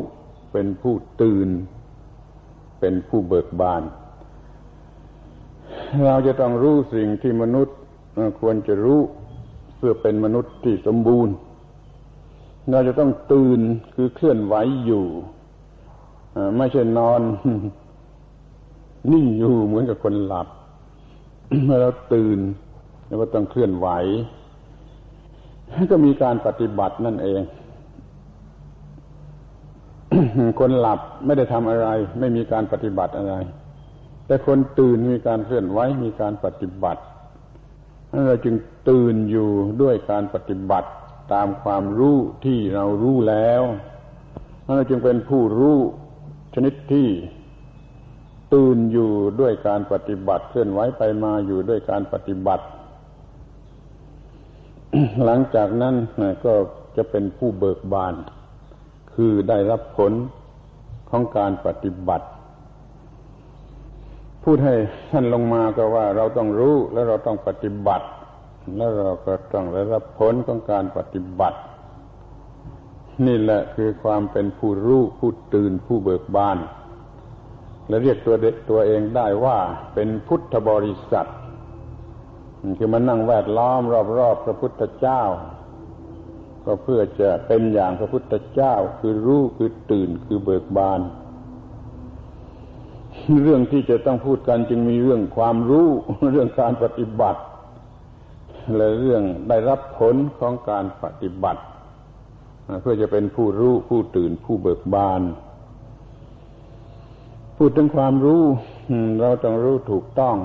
[0.54, 1.50] เป็นผู้ตื่น
[2.80, 3.84] เป็นผู้เบิกบาน
[6.06, 7.78] เราจะต้องรู้สิ่งที่มนุษย์
[8.40, 9.00] ควรจะรู้
[9.78, 11.34] เพื่อเป็นมนุษย์ที่สมบูรณ์
[12.72, 13.60] เราจะต้องตื่น
[13.96, 15.06] คือเคลื่อนไหวอยู่
[16.58, 17.22] ไม่ใช่นอน
[19.12, 20.48] นิ่งอยู่เหมือนกับคนหลับ
[21.66, 22.40] เมื่อเราตื่น
[23.08, 23.88] แล้วก็ต้องเคลื่อนไหว
[25.92, 27.42] ก็มีการปฏิบัตินั่นเอง
[30.60, 31.88] คนหลับไม่ได้ทำอะไร
[32.20, 33.36] ไม่มีการปฏิบัติอะไร
[34.28, 37.02] แต่คนตื่นมีการเคลื่อนไหวมีการปฏิบัติ
[38.28, 38.56] เราจึง
[38.90, 39.50] ตื่นอยู่
[39.82, 40.90] ด้วยการปฏิบัติ
[41.34, 43.62] ตามความรู้ที่เรารู้แล้ว
[44.76, 45.78] เราจึงเป็นผู้รู้
[46.54, 47.08] ชนิดที่
[48.54, 52.66] ตื่นอยู่ด้วยการปฏิบัติเคลื่อนไหวไปมาอยู่ด้วยการปฏิบัติ
[55.26, 55.96] หลังจากนั้น
[56.46, 56.54] ก็
[56.96, 58.14] จะเป็นผู้เบิกบาน
[59.14, 60.14] คือได้รับผล
[61.10, 62.28] ของการปฏิบัติ
[64.44, 64.76] พูดให้
[65.12, 68.08] ท่านลงมาก็ว่าเราต้องรู้แล้วเราต้องปฏิบัติ
[68.78, 71.60] แล้วเราก็ต้องได้รับผลของการปฏิบัติ
[73.26, 76.58] นี่แหละคือความเป็นผู้รู้ผู้ตื่นผู้เบิกบาน
[77.92, 78.36] และเรียกตัว
[78.70, 79.58] ตัวเองได้ว่า
[79.94, 81.30] เป็นพุทธบริษัท
[82.78, 83.82] คือมันนั่งแวดล้อม
[84.18, 85.22] รอบๆพระพุทธเจ้า
[86.66, 91.02] ก็เพื่อจะเป็นอย่างพระพุทธเจ้าคือรู้คือตื่นคือเบิกบาน
[93.44, 95.88] เรื่องที่จะต้องพูดกันจึงมีเรื่องความรู้
[96.32, 97.42] เรื่องการปฏิบัติ
[98.76, 101.62] และเรื่องได้รับผลของการปฏิบัติ
[102.82, 105.22] เพื่อจะเป็นผู้รู้ผู้ตื่นผู้เบิกบาน
[107.64, 108.44] พูดถึงความรู้
[109.22, 110.36] เราต้องรู้ถูกต้อง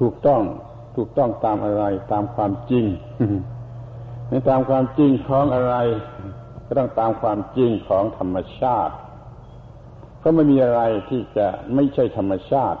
[0.00, 0.42] ถูกต้อง
[0.96, 2.84] ถูกต้องตามอะไร ตามความจริง
[4.28, 5.74] ในตามความจริงของอะไร
[6.66, 8.94] ก็ต้องตามความจริงของธรรมชาติ
[10.18, 12.80] เพราะไม่มีอะไรที่จะไม่ใช่ธรรมชาติ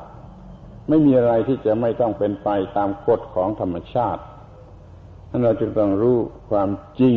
[0.88, 4.22] ไม่มีอะไรที่จะไม่ต้องเป็นไปตามกฎของธรรมชาติ
[5.30, 6.18] นั้นเราจึงต้องรู้
[6.50, 7.16] ความจริง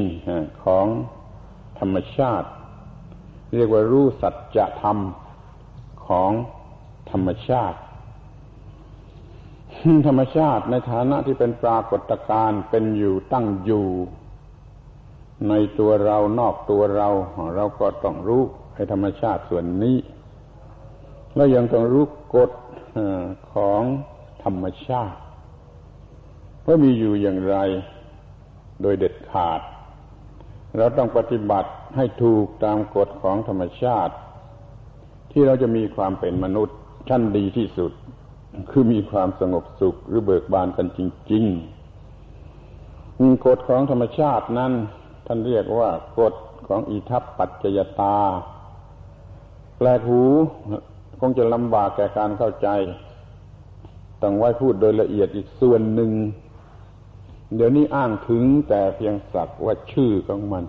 [0.66, 0.86] ของ
[1.80, 2.48] ธรรมชาติ
[3.56, 5.00] เรียกว่ารู้สัจธรรม
[6.12, 6.32] ของ
[7.12, 7.80] ธรรมชาติ
[10.08, 13.88] ธรรมชาติในฐานะที่เป็นปรากฏการณ์เป็นอยู่ตั้งอยู่
[15.50, 17.10] ในตัวเรานอกตัวเรา
[17.56, 18.44] เราก็ต้องรู้
[18.76, 19.98] ให้ธรรมชาติส่วนนี้
[21.36, 22.04] แล้วยังต้องรู้
[22.36, 22.52] กฎ
[23.54, 23.82] ของ
[24.44, 25.20] ธรรมชาติ
[26.66, 27.58] ว่ามีอยู่อย่างไร
[28.82, 29.62] โดยเด็ดขาด
[30.78, 34.16] เราต้องปฏิบัติให้ถูกตามกฎของธรรมชาติ
[35.32, 36.78] ที่เราจะมีความเป็นมนุษย์
[37.10, 37.92] ชั้นดีที่สุด
[38.72, 41.00] คือมีความสงบสุขหรือเบิกบานกันจ
[41.32, 44.72] ริงๆกฎของธรรมชาตินั้น
[45.26, 45.90] ท่านเรียกว่า
[46.20, 46.34] กฎ
[46.68, 48.18] ของอิทัปปัจจยตา
[49.78, 50.24] แปลกหู
[51.20, 52.68] คงจะลำบากแก่การเข้าใจ
[54.22, 56.12] ต้องไว้พูดโดยละเอียดอีกส่วนหนึ่ง
[57.56, 60.64] เดี๋ยวนี้อ้างถึงแต่เพียงสักว่าชื่อของมัน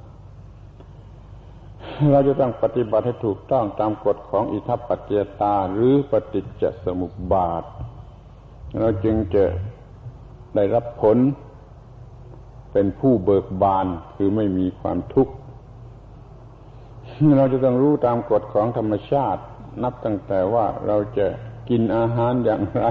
[2.11, 7.65] เราจะต้องปฏิบัติให้ถูกต้องตามกฎของอิทัปปัจเจตาหรือปฏิจจสมุปบาท
[8.81, 9.45] เราจึงจะ
[10.55, 11.19] ได้รับผล
[12.73, 15.35] เป็นผู้เบิกบานคือไม่มีความทุกข์
[17.37, 19.43] เราจะต้องรู้ตามกฎของธรรมชาติ
[19.83, 21.27] นับตั้งแต่ว่าเราจะ
[21.69, 22.85] กินอาหารอย่างไร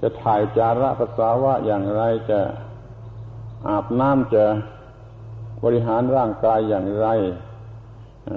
[0.00, 2.40] จะถ่ายจาระภาษาวะอย่างไรจะ
[3.68, 4.44] อาบน้ำจะ
[5.64, 7.08] บริหารร่างกายอย่างไร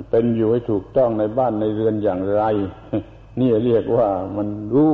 [0.10, 2.44] เป็นอยู่ให้ถูกต้องในบ้านในเรือนอย่างไร
[3.40, 4.94] นี่เรียกว่ามันรู้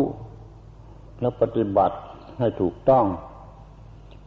[1.21, 1.97] แล้วปฏิบัติ
[2.39, 3.05] ให้ถูกต้อง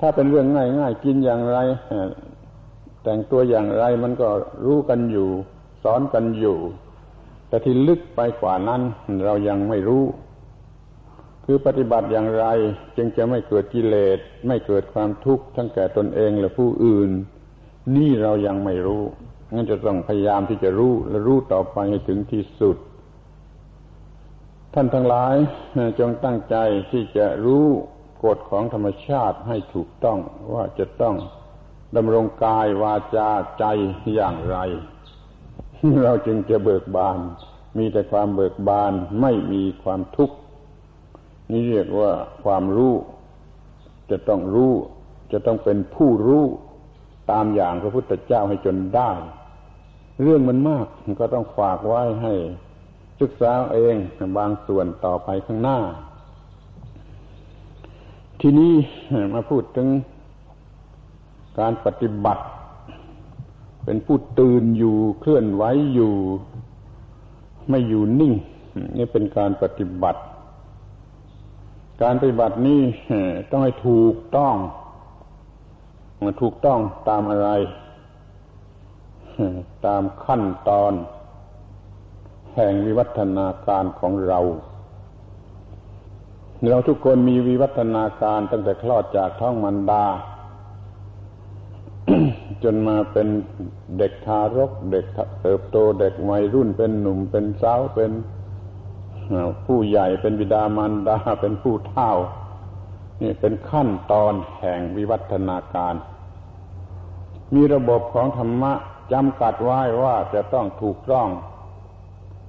[0.00, 1.58] ถ้าเป็นเรื่องง่ายๆกินอย่างไร
[3.02, 4.28] แต่งตัวอย่างไรมันก็
[4.66, 5.28] รู้กันอยู่
[5.82, 6.56] สอนกันอยู่
[7.48, 8.82] แต่ที่ลึกไปกว่านั้น
[9.24, 10.04] เรายังไม่รู้
[11.44, 12.44] คือปฏิบัติอย่างไร
[12.96, 17.10] จึงจะไม่เกิดกิเลส ไม่เกิดความทุกข์ทั้งแก่ตนเองและผู้อื่น
[17.96, 19.02] นี่เรายังไม่รู้
[19.54, 22.76] งั้นจะต้องพยายามที่จะรู้และรู้ต่อไปให้ถึงที่สุด
[24.74, 25.34] ท่านทั้งหลาย
[25.98, 26.56] จงตั้งใจ
[26.90, 27.66] ที่จะรู้
[28.24, 30.18] กฎของธรรมชาติให้ถูกต้อง
[30.54, 31.16] ว่าจะต้อง
[31.96, 33.64] ดำรงกายวาจาใจ
[34.14, 34.56] อย่างไร
[36.02, 37.18] เราจึงจะเบิกบาน
[37.78, 40.36] มีแต่ความเบิกบานไม่มีความทุกข์
[41.50, 42.12] นี่เรียกว่า
[42.44, 42.94] ความรู้
[44.10, 44.72] จะต้องรู้
[45.32, 46.44] จะต้องเป็นผู้รู้
[47.30, 49.10] ตามอย่างพระพุทธเจ้าให้จนได้
[50.22, 50.86] เรื่องมันมาก
[51.20, 52.32] ก็ต้องฝากไว้ให้
[53.20, 53.96] ศึกษาเอง
[54.38, 55.78] บางส่วนต่อไปข้างหน้า
[58.40, 58.72] ทีนี้
[59.34, 59.88] มาพูดถึง
[61.60, 62.42] การปฏิบัติ
[63.84, 66.14] เป็นผู้ตื่นอยู่เคลื่อนไหวอยู่
[67.68, 68.32] ไม่อยู่นิ่ง
[68.96, 70.20] นี่เป็นการปฏิบัติ
[72.02, 72.80] การปฏิบัตินี้
[73.50, 74.54] ต้องให้ถูกต้อง
[76.24, 76.78] มันถูกต้อง
[77.08, 77.50] ตามอะไร
[79.86, 80.92] ตามขั้นตอน
[82.54, 84.40] แห่งวิวัฒนาการของเรา
[86.68, 90.06] เราทุกคนมีวิวัฒนาการตั้งแต่คลอดจากท้องมันดา
[92.62, 93.28] จนมาเป็น
[93.98, 95.04] เด็กทารก เด็ก
[95.42, 98.12] เติบโตเด็กวัยรุ่นเป็นหนุ่มเป็นสาวเป็น
[99.66, 102.10] ผู้ใหญ่เป็นบิดามารดาเป็นผู้เฒ่า
[103.22, 105.94] นี่เป็นขั้นตอนแห่งวิวัฒนาการ
[107.54, 108.72] มีระบบของธรรมะ
[109.12, 111.28] จำกัดไว้ว่าจะต้องถูกต้อง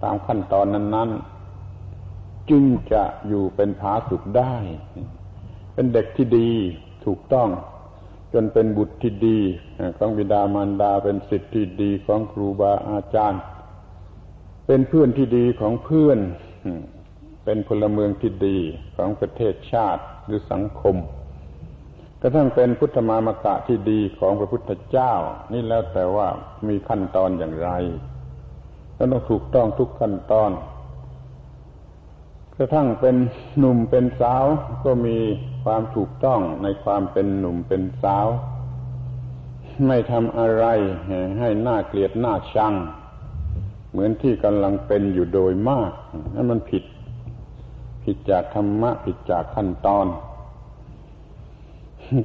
[0.03, 1.09] ตามขั้นตอนนั้น
[1.79, 4.53] ๆ จึงจะอยู่เป็นผาสุขได้
[5.73, 6.49] เป็นเด็กที่ดี
[7.05, 7.49] ถูกต้อง
[8.33, 9.39] จนเป็นบุตรที่ดี
[9.97, 13.41] ของบิดามารดาเป็นสิทธิที่ดีของครูบาอาจารย์
[14.67, 16.19] เป็นเพื่อนที่ดีของเพื่อน
[17.45, 18.57] เป็นพลเมืองที่ดี
[18.95, 20.95] ของประเทศชาติหรือสังคม
[22.21, 25.13] กระทั่งเป็นพุทธมามกะที่ดีของพระพุทธเจ้า
[25.53, 26.27] นี่แล้วแต่ว่า
[26.67, 27.69] มีขั้นตอนอย่างไร
[28.97, 30.51] ก็ต้องถูกต้องทุกขั้นตอน
[32.55, 33.15] กระทั่งเป็น
[33.57, 34.45] หนุ่มเป็นสาว
[34.85, 35.17] ก็มี
[35.63, 38.27] ความถูกต้องในความเป็นหนุ่มเป็นสาว
[39.87, 40.65] ไม่ทำอะไร
[41.39, 42.73] ให้หน้าเกลียดหน้าชัง
[43.91, 45.91] เหมือนที่กำลังเป็นอยู่โดยมาก
[46.33, 46.83] นั่นมันผิด
[48.03, 50.05] ผิดจากธรรมะผิดจากขั้นตอน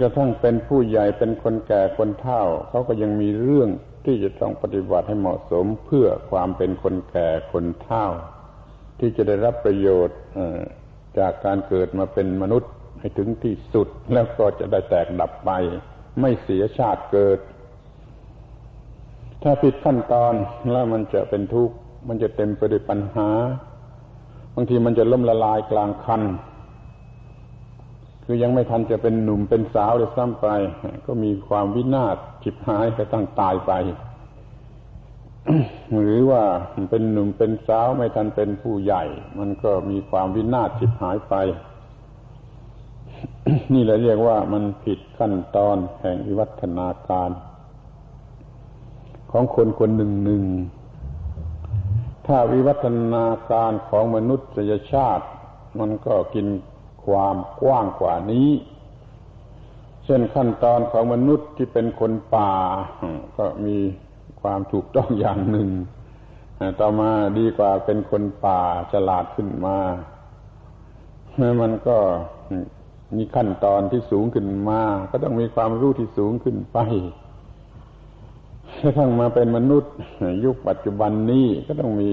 [0.03, 3.69] กระทั่งเป็นผู้ใหญ่เป็นคนแก่คนเฒ่าเขาก็ยังมีเรื่อง
[4.05, 8.07] ที่จะต้องปฏิบัติให้เหมาะสมเพื่อความเป็นคนแก่คนเฒ่า
[8.99, 10.19] ที่จะได้รับประโยชน์
[11.19, 15.51] จากการเกิดมาเป็นมนุษย์ให้ถึงที่สุดแล้วก็จะได้แตกดับไป
[16.21, 17.39] ไม่เสียชาติเกิด
[19.43, 20.35] ถ้าผิดขั้นตอน
[20.73, 21.75] แล้วมันจะเป็นทุกข์
[22.09, 23.29] มันจะเต็มไปด้วยปัญหา
[24.55, 26.23] บางทีมันจะล่มละลายกลางคัน
[28.29, 30.47] คือยังไม่ทันจะเป็นหนุ่มเป็นสาวเลยซ้ำไป
[31.07, 33.73] ก็มีความวินาศจิบหายไปตั้งตายไป
[36.03, 36.43] หรือว่า
[36.91, 39.05] เป็นหนุ่มเป็นสาวไม่ทันเป็นผู้ใหญ่
[39.39, 41.35] มันก็มีความวินาศจิบหายไป
[43.73, 47.31] นี่แหละเรียกว่ามันผิดขั้นตอนแห่งวิวัฒนาการ
[49.31, 50.45] ของคนคนหนึ่งหนึ่ง
[52.27, 55.25] ถ้าวิวัฒนาการของมนุษยชาติ
[55.79, 56.47] มันก็กิน
[57.07, 58.51] ความกว้างกว่านี้
[60.05, 62.53] เช่นขั้นตอนของมนุษย์ที่เป็นคนป่า
[63.37, 63.77] ก็มี
[64.41, 65.69] ความถูกต้องอย่างหนึ่ง
[66.81, 68.61] ต่อมาดีกว่าเป็นคนป่า
[68.93, 69.79] ฉลาดขึ้นมา
[71.61, 71.97] มันก็
[73.17, 76.79] มีขั้นตอนที่สูงขึ้นมา ก็ต้องมีความรู้ที่สูงขึ้นไป
[78.81, 79.93] กระทั่งมาเป็นมนุษย์
[80.45, 82.13] ยุคปัจจุบันนี้ก็ต้องมี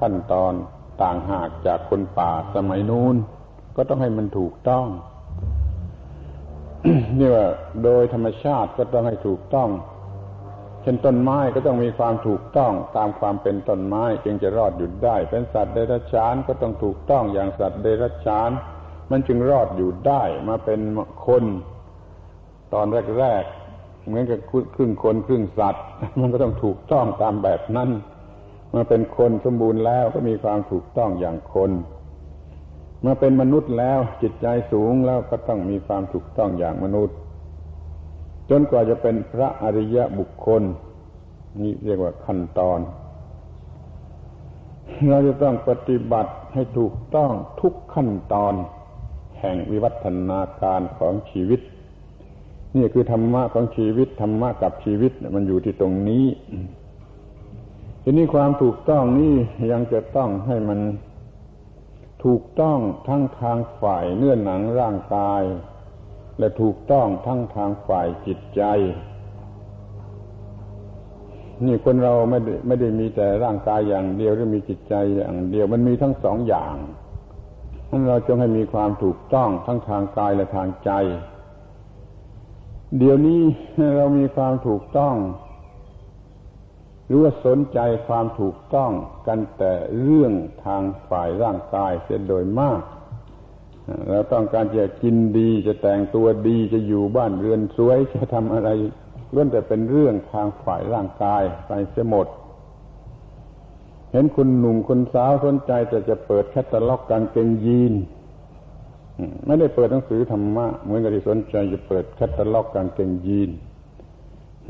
[0.00, 0.52] ขั้นตอน
[1.02, 3.16] ต่างหากจากคนป่าสมัยนู้น
[3.78, 4.86] ก็ต้องให้มันถูกต้อง
[7.18, 7.46] นี่ว่า
[7.84, 9.68] โดยธรรมชาติก็ต้องให้ถูกต้อง
[10.82, 18.50] เช่นต้นไม้ก็ต้องมีความถูกต้องตามความเป็นต้นไม้ จึงจะรอดอยู่ได้ เป็นสัตว์เดรัจฉานก็ต้องถูกต้องอย่างสัตว์เดรัจฉาน
[19.10, 20.80] มันจึงรอดอยู่ได้มาเป็น
[21.26, 21.44] คน
[22.74, 22.86] ตอน
[23.18, 24.38] แรกๆเหมือนกับ
[24.76, 25.84] ครึ่งคนครึ่งสัตว์
[26.20, 27.90] มันก็ต้องถูกต้องตามแบบนั้น
[28.72, 31.70] มื่อเป็นคนสมบูรณ์แล้วก็มีความถูกต้องอย่างคน
[33.00, 37.16] เมื่อเป็นมนุษย์แล้วจิตใจสูงแล้วก็ต้องมีความถูกต้องอย่างมนุษย์
[38.50, 40.62] จนกว่าจะเป็นพระอริยะบุคคล
[41.62, 42.80] นี่เรียกว่าขั้นตอน
[45.08, 47.30] เราจะต้องปฏิบัติให้ถูกต้อง
[47.60, 48.54] ทุกขั้นตอน
[49.38, 51.60] แห่งวิวัฒนาการของชีวิต
[52.76, 56.24] นี่คือธรรมะของชีวิตธรรมะกับชีวิตมันอยู่ที่ตรงนี้
[58.02, 59.34] ทีนี้ความถูกต้องนี่
[59.72, 60.78] ยังจะต้องให้มัน
[62.24, 62.78] ถูกต้อง
[63.08, 65.42] ทั้งทางฝ่ายเนื้อหนังร่างกาย
[66.38, 68.62] และถูกต้องทั้งทางฝ่ายจิตใจ
[71.66, 76.74] นี่คนเราไม่ได้ไม่ได้มีแต่ร่างกายอย่างเดียวหรือมีจิตใจอย่างเดียวมันมีทั้งสองอย่าง
[77.90, 80.90] นั้นเราจงให้มีความถูกต้องทั้งทางกายและทางใจ
[82.98, 83.40] เดี๋ยวนี้
[83.96, 85.14] เรามีความถูกต้อง
[87.08, 88.90] หรือว่าสนใจความถูกต้อง
[89.26, 90.32] กันแต่เรื่อง
[90.64, 92.80] ทางฝ่ายร่างกายเสียโดยมาก
[94.08, 98.68] เราต้องการจะกินดีจะแต่งตัวดีจะอยู่บ้านเรือนสวยจะทำอะไร
[99.34, 102.26] ล้วนแต่เป็นเรื่องทางฝ่ายร่างกายไปเสียหมด
[104.12, 107.94] เห็นคุณหนุ่มคุณสาวสนใจแต่จะเปิดแคตตาล็อกกางเกงยีน
[109.46, 113.50] ไม่ได้เปิดหนังสือธรรมะเหมือนกับที่สนใจจะเปิดแคตตาล็อกกางเกงยีน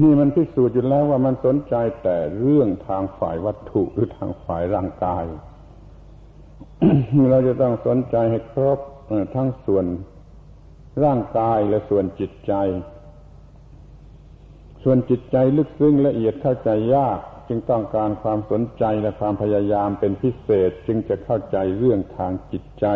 [0.02, 5.24] นี่มันพิสูจน์อยู่แล้วว่ามันสนใจแต่เรื่องทางฝ่ายวัตถุหรือทางฝ่ายร่างกาย
[7.30, 8.78] เราจะต้องสนใจให้ครบ
[9.34, 9.84] ทั้งส่วน
[11.04, 12.54] ร่างกายและส่วนจิตใจ
[14.82, 22.86] ส่วนจิตใจลึกซึ้งละเอียดเข้าใจยาก จึงต้องการความสนใจและความพยายามเป็นพิเศษ จึงจะเข้าใจเรื่องทางจิตใจ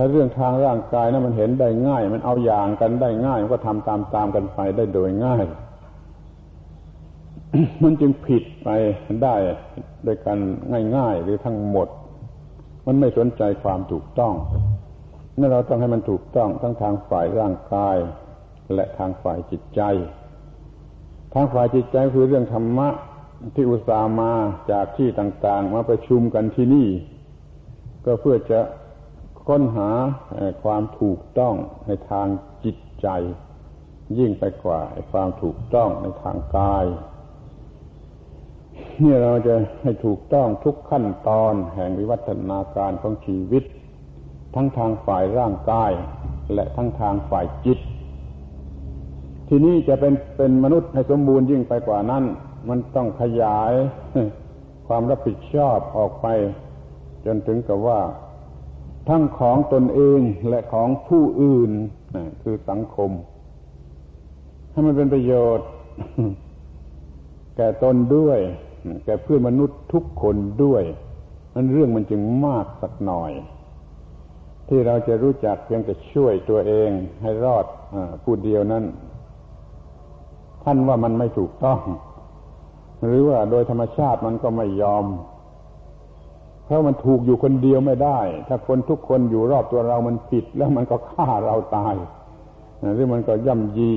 [0.00, 5.44] ถ้าเรื่องทางร่างกายนะั้นมันเห็นได้ง่าย มันเอาอย่างกันได้ง่าย มันก็ทำตามตามกันไปได้โดยง่าย
[7.82, 8.68] มันจึงผิดไป
[9.22, 9.34] ได้
[10.04, 10.38] โดยกัน
[10.96, 11.88] ง่าย ๆ หรือทั้งหมด
[12.86, 14.34] มันไม่สนใจความถูกต้อง
[15.38, 17.96] นั่นเราต้องให้มันถูกต้องทั้งทางฝ่ายร่างกาย
[18.74, 19.80] และทางฝ่ายจิตใจ
[21.34, 22.88] ทางฝ่ายจิตใจคือเรื่องธรรมะ
[23.54, 24.32] ที่อุตส่าห์มา
[24.70, 26.88] จากที่ต่าง ๆ มาประชุมกันที่นี่
[28.04, 28.60] ก็เพื่อจะ
[29.48, 29.90] ค้นหา
[30.62, 31.54] ความถูกต้อง
[31.86, 32.26] ในทาง
[32.64, 33.08] จิตใจ
[34.18, 34.80] ยิ่งไปกว่า
[35.12, 36.84] ความถูกต้องในทางกาย
[39.02, 43.64] นี่เราจะให้ถูกต้องทุกขั้นตอนแห่งวิวัฒนาการของชีวิต
[44.54, 45.90] ทั้งทางฝ่ายร่างกาย
[46.54, 47.78] และทั้งทางฝ่ายจิต
[49.48, 52.24] ทีนี้จะเป็นเป็นมนุษย์ให้สมบูรณ์ยิ่งไปกว่านั้น
[52.68, 53.72] มันต้องขยาย
[54.86, 56.26] ความรับผิดชอบออกไป
[57.26, 58.00] จนถึงกับว่า
[59.08, 61.70] ทั้งของตนเองและของผู้อื่น
[62.42, 63.10] คือสังคม
[64.70, 65.68] ให้มันเป็นประโยชน์
[67.56, 68.38] แก่ตนด้วย
[69.04, 70.82] แก่เพื่อนมนุษย์ทุกคนด้วย
[71.54, 73.32] นั้นเรื่องมันจึงมากสักหน่อย
[74.68, 76.90] ที่เราจะรู้จักเพียงแต่ช่วยตัวเอง
[77.22, 78.84] ให้รอดอผู้เดียวนั้น
[80.64, 81.80] ท่านว่ามันไม่ถูกต้อง
[83.04, 85.04] หรือว่าโดยธรรมชาติมันก็ไม่ยอม
[86.68, 91.94] เพราะมันถูกอยู่คนเดียวไม่ได้ ถ้าคนทุกคนอยู่รอบตัวเรามันผิด แล้วมันก็ฆ่าเราตาย
[92.94, 93.92] หรือมันก็ย่ำยี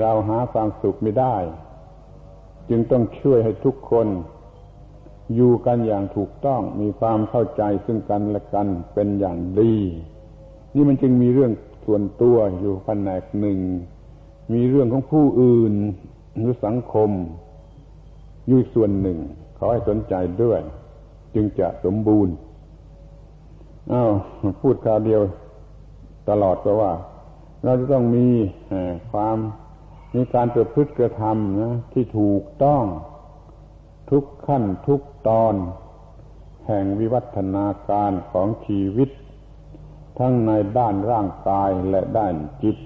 [0.00, 1.36] เราหาความสุขไม่ได้
[2.70, 4.06] จึงต้องช่วยให้ทุกคน
[5.34, 9.74] อยู่กันอย่างถูกต้องมีความเข้าใจซึ่งกันและกันเป็นอย่างดี
[10.74, 11.52] นี่มันจึงมีเรื่อง
[11.84, 13.58] ส่วนตัวอยู่แผนกหนึ่ง
[14.52, 15.74] มีเรื่องของผู้อื่น
[16.36, 17.10] หรือสังคม
[18.46, 19.18] อยู่อีกส่วนหนึ่ง
[19.56, 20.60] ขอให้สนใจด้วย
[21.34, 22.34] จึงจะสมบูรณ์
[23.92, 24.10] อ้าว
[24.60, 25.22] พูดคาเดียว
[26.28, 26.92] ตลอดก็ว่า
[27.64, 28.26] เราจะต้องมี
[29.12, 29.38] ความ
[30.14, 32.84] มีการประพฤติกระทำนะที่ถูกต้อง
[34.10, 35.54] ทุกขั้นทุกตอน
[36.66, 39.10] แห่งวิวัฒนาการของชีวิต
[40.18, 42.76] ทั้งในด้านร่างกายและด้านจิต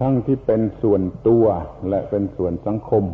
[0.00, 1.44] ทั้งที่เป็นส่วนตัว
[1.88, 3.04] และเป็นส่วนสังคม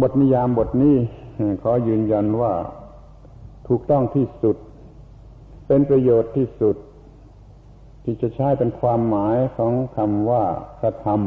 [0.00, 0.96] บทนิยามบทนี้
[1.62, 2.54] ขอยืนยันว่า
[3.68, 4.56] ถูกต้องที่สุด
[5.66, 6.76] เป็นประโยชน์ที่สุด
[8.04, 10.44] ที่จะใช้เป็นความหมายของคำว่า
[10.78, 11.20] พระธรรม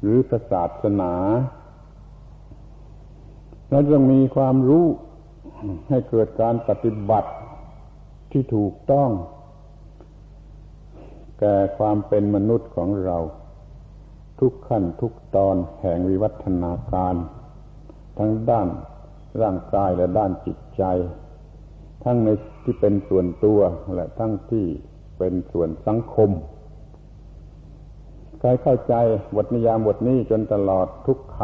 [0.00, 1.14] หรือศาสนา
[3.68, 4.86] เราต้องมีความรู้
[5.88, 7.30] ให้เกิดการปฏิบัติ
[8.32, 9.10] ที่ถูกต้อง
[11.40, 13.18] แก่ความเป็นมนุษย์ของเรา
[14.40, 17.14] ทุกขั้นทุกตอนแห่งวิวัฒนาการ
[18.18, 18.68] ทั้งด้าน
[19.40, 20.84] ร่างกายและด้านจิตใจ
[22.04, 22.28] ทั้งใน
[22.64, 23.60] ที่เป็นส่วนตัว
[23.94, 24.66] และทั้งที่
[25.18, 26.30] เป็นส่วนสังคม
[28.38, 28.94] ใครเข้าใจ
[29.36, 31.38] บทนิยามบทนี้จนตลอดทุกค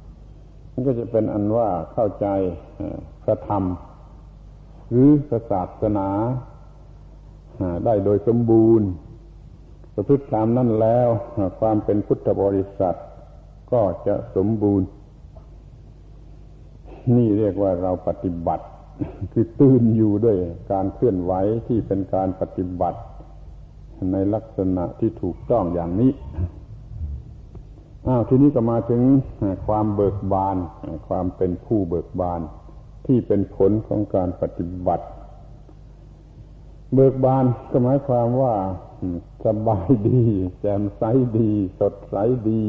[0.00, 2.26] ำมันก็จะเป็นอันว่าเข้าใจ
[3.22, 3.64] พระธรรม
[4.90, 6.08] หรือพระศาสนา
[7.84, 8.88] ได้โดยสมบูรณ์
[9.94, 11.08] ประพฤติตามนั่นแล้ว
[11.60, 12.96] ความเป็นพุทธบริษัท
[13.72, 14.86] ก็จะสมบูรณ์
[17.16, 18.64] นี่เรียกว่าเราปฏิบัติ
[19.32, 20.36] คือตื่นอยู่ด้วย
[20.72, 21.32] การเคลื่อนไหว
[21.66, 23.00] ที่เป็นการปฏิบัติ
[24.12, 26.12] ในลักษณะที่ถูกต้องอย่างนี้
[28.06, 29.02] อ้าวทีนี้ก็มาถึง
[29.66, 30.56] ความเบิกบาน
[31.08, 32.40] ความเป็นผู้เบิกบาน
[33.06, 35.06] ที่เป็นผลของการปฏิบัติ
[36.94, 38.54] เบิกบานก็หมายความว่า
[39.44, 40.22] สบายดี
[40.60, 41.02] แจ่มใส
[41.38, 42.16] ดี สดใส
[42.50, 42.64] ดี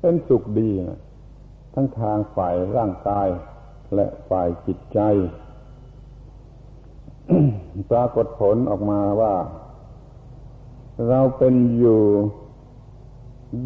[0.00, 1.00] เป็นสุขดีนะ
[1.74, 3.28] ทั้งทางฝ่ายร่างกาย
[3.94, 5.00] และฝ่ายจิตใจ
[7.90, 9.34] ปรากฏผลออกมาว่า
[11.08, 12.02] เราเป็นอยู่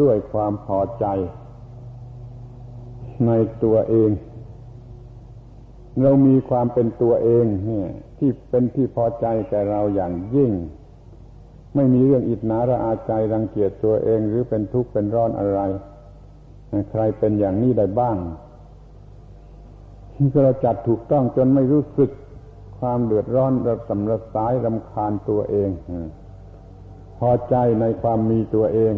[0.01, 1.07] ด้วยความพอใจ
[3.27, 3.33] ใน
[3.65, 4.11] ตัวเอง
[6.03, 7.89] เรามีความเป็นตัวเองเนี่ย
[8.19, 10.53] ที่เป็นที่พอใจแก่เราอย่างยิ่ง
[11.75, 15.61] ไม่มีเรื่องอิจนาระอาใจรังเกียจตัวเองหรือเป็นทุกข์เป็นร้อนอะไร
[16.91, 18.17] ใครเป็นอย่างนี้ได้บ้าง
[20.15, 22.11] ที่เราจัดถูกต้องจนไม่รู้สึก
[22.79, 25.71] ความเดือดร้อนระสำระสายรำคาญตัวเอง
[27.19, 28.95] พอใจในความมีตัวเอง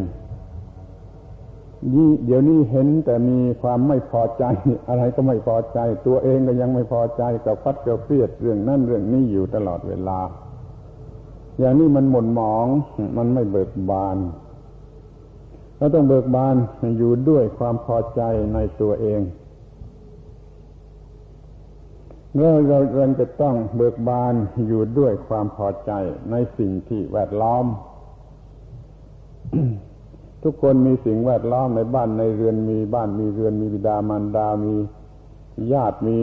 [1.94, 4.44] นี่เดี๋ยวนี้เห็นแต่มีความไม่พอใจ
[4.88, 10.18] อะไรก็ไม่พอใจ ตัวเองก็ยังไม่พอใจกับฟัดกับเฟียดเรื่องนั่นเรื่องนี้อยู่ตลอดเวลา
[11.58, 12.66] อย่างนี้มันหม่นหมอง
[13.16, 14.16] มันไม่เบิกบาน
[15.80, 16.56] เราต้องเบิกบาน
[16.98, 18.22] อยู่ด้วยความพอใจ
[18.54, 19.20] ในตัวเอง
[22.36, 24.34] เราเราเราจะต้องเบิกบาน
[24.66, 25.92] อยู่ด้วยความพอใจ
[26.30, 27.64] ในสิ่งที่แวดล้อม
[30.42, 34.74] ทุกคนมีสิ่งแวดล้อมในบ้านในเรือนมีบ้านมีเรือนมีบิดามารดามี
[35.72, 36.16] ญาติมี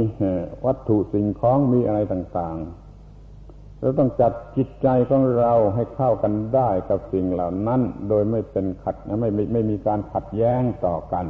[0.65, 2.86] วัตถุสิ่งของมีอะไรต่าง ๆ
[3.80, 11.25] เราต้องจัดจิตใจของเราให้เข้ากันได้กับสิ่งเหล่านั้น โดยไม่เป็นขัดไม่ไม่ไม่มีการขัดแย้งต่อกัน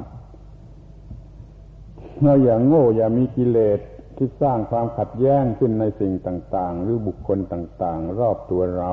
[2.21, 3.79] เราอย่างโง่อย่ามีกิเลส
[4.17, 8.91] ที่สร้างความขัดแย้งขึ้นในสิ่งต่าง ๆ หรือบุคคลต่าง ๆ รอบตัวเรา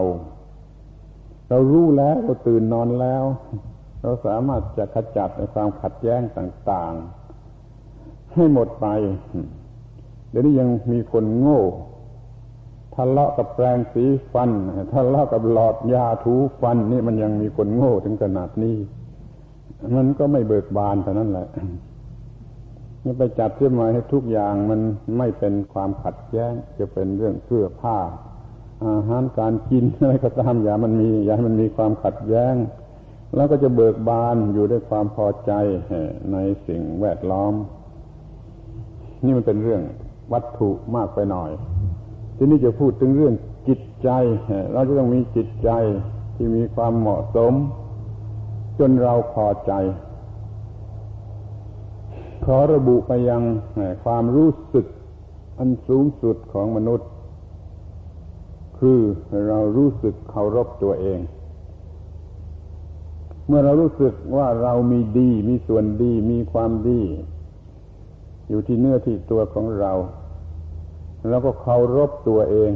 [1.49, 3.25] เรารู้แล้วเราตื่นนอนแล้ว
[4.03, 6.93] เราสามารถจะขจัดในความขัดแย้งต่าง
[7.65, 8.87] ๆ ให้หมดไป
[10.31, 11.63] เดี๋ยวนี้ยังมีคนโง่
[12.95, 14.51] ทะเลาะกับแปรงสีฟัน
[14.93, 18.77] ทะเลาะกับหลอดยาถูฟัน นี่มันยังมีคนโง่ถึงขนาดนี้
[19.97, 21.49] มันก็ไม่เบิกบานเท่านั้นแหละ
[23.05, 24.81] นี่ไปจัดเสื้อมาให้ทุกอย่างมัน
[25.19, 27.99] ไม่เป็นความขัดแย้งจะเป็นเรื่องเสื้อผ้า
[28.87, 32.55] อาหารการกินอะไรก็ตามอย่ามันมีอย่ามันมีความขัดแย้ง
[33.37, 35.53] แล้วก็จะเบิกบานอยู่ด้วยความพอใจ
[36.33, 36.37] ใน
[36.67, 37.55] สิ่งแวดล้อม
[39.25, 39.83] นี่มันเป็นเรื่อง
[40.33, 41.51] วัตถุมากไปหน่อย
[42.37, 43.35] ทีนี้จะพูดถึงเรื่อง
[43.69, 44.09] จิตใจ
[44.73, 45.71] เราจะต้องมีจิตใจ
[46.35, 47.53] ที่มีความเหมาะสม
[48.79, 49.73] จนเราพอใจ
[52.45, 53.43] ขอระบุไปยัง
[54.05, 54.87] ความรู้สึก
[55.59, 57.09] อันสูงสุดของมนุษย์
[58.79, 59.01] คือ
[59.49, 61.21] เรารู้สึกเคารพตัวเอง
[63.47, 67.01] เมื่อเรารู้สึกว่าเรามีดี มีส่วนดี มีความดี
[68.49, 69.93] อยู่ที่เนื้อที่ตัวของเรา
[71.29, 72.73] แล้วก็เคารพตัวเอง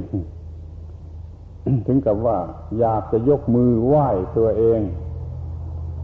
[1.86, 2.38] ถึงกับว่า
[2.78, 4.80] อยากจะยกมือไหว้ตัวเอง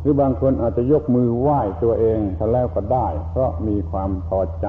[0.00, 4.66] หรือบางคนอาจจะยกมือไหว้ตัวเองถ้าแล้วก็ได้ เพราะมีความพอใจ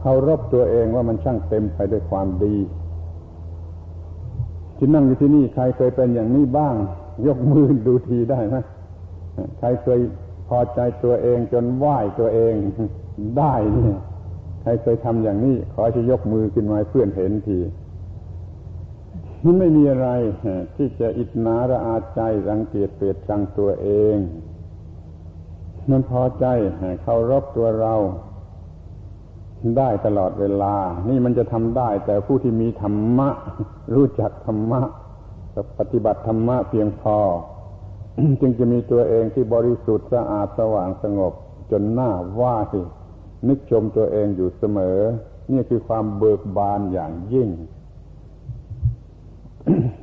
[0.00, 2.56] เคารพตัวเองว่ามันช่างเต็มไปด้วยความดี
[4.76, 6.74] ที่นั่งอยู่ที่นี่ใครเคยเป็นอย่างนี้บ้าง
[7.26, 8.56] ยกมือดูทีได้ไหม
[9.58, 10.00] ใครเคย
[10.48, 12.54] พอใจตัวเองจนไหว้ตัวเอง
[13.38, 13.98] ได้เนี่ย
[14.66, 17.58] ครเคยทำอย่างนี้ ขอจะยกมือขึ้นมาเพื่อนเห็นที
[19.44, 20.08] มันไม่มีอะไร
[20.76, 24.16] ที่จะอิจนาระอาใจรังเกียจเปรียดชังตัวเอง
[25.90, 26.46] มันพอใจ
[27.02, 27.94] เคารพตัวเรา
[29.76, 30.74] ได้ตลอดเวลา
[31.08, 33.28] นี่มันจะทำได้ แต่ผู้ที่มีธรรมะ
[33.94, 34.82] รู้จักธรรมะ
[35.78, 37.18] ปฏิบัติธรรมะเพียงพอ
[38.40, 41.32] จึงจะมีตัวเองที่บริสุทธิ์สะอาดสว่างสงบ
[41.70, 42.10] จนหน้า
[42.40, 42.80] ว่าที
[43.48, 44.98] นึกชมตัวเองอยู่เสมอ
[45.52, 47.48] นี่คือความเบิกบานอย่างยิ่ง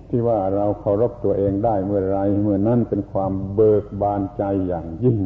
[0.09, 5.19] ที่ว่าเราเคารพตัวเองได้เมื่อไรเมื่อนั่นเป็นความเบิกบานใจอย่างยิ่ง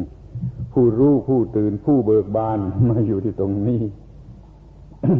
[0.72, 2.58] ผู้รู้ผู้ตื่นผู้เบิกบาน
[2.90, 3.82] มาอยู่ที่ตรงนี้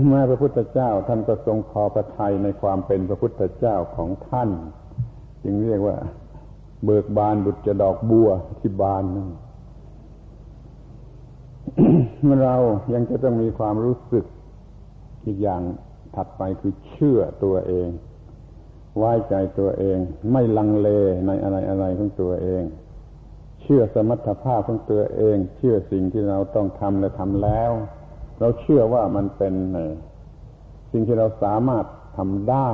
[0.09, 4.51] แม่พระพุทธเจ้าท่านก็ทรงพอพระทัยในความเป็นพระพุทธเจ้าของท่าน
[5.43, 5.97] จึงเรียกว่า
[6.85, 8.29] เบิกบานดุจจะดอกบัว
[8.59, 9.29] ที่บานนั่น
[12.23, 12.57] เมื่อเรา
[12.95, 14.25] ยังจะต้องมีความรู้สึก
[15.27, 15.63] อีกอย่าง
[16.15, 17.89] ถัดไปคือเชื่อตัวเอง
[18.99, 19.99] ไว้ใจตัวเอง
[20.33, 20.89] ไม่ลังเล
[21.27, 22.63] ในอะไรอะไรของตัวเอง
[23.63, 27.71] เชื่อสมรรถภาพของตัวเอง เชื่อสิ่งที่เราต้องทำและทำแล้ว
[28.41, 29.55] เราเชื่อว่ามันเป็น
[30.93, 31.85] สิ่งที่เราสามารถ
[32.17, 32.69] ทำได้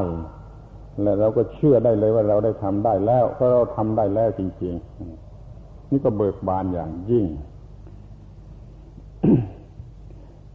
[1.02, 4.74] และเราก็เชื่อได้เลยว่าเราได้ทำได้แล้วเพราะเราทำได้แล้วจริง
[5.32, 7.26] ๆ นี่ก็เบิกบานอย่างยิ่ง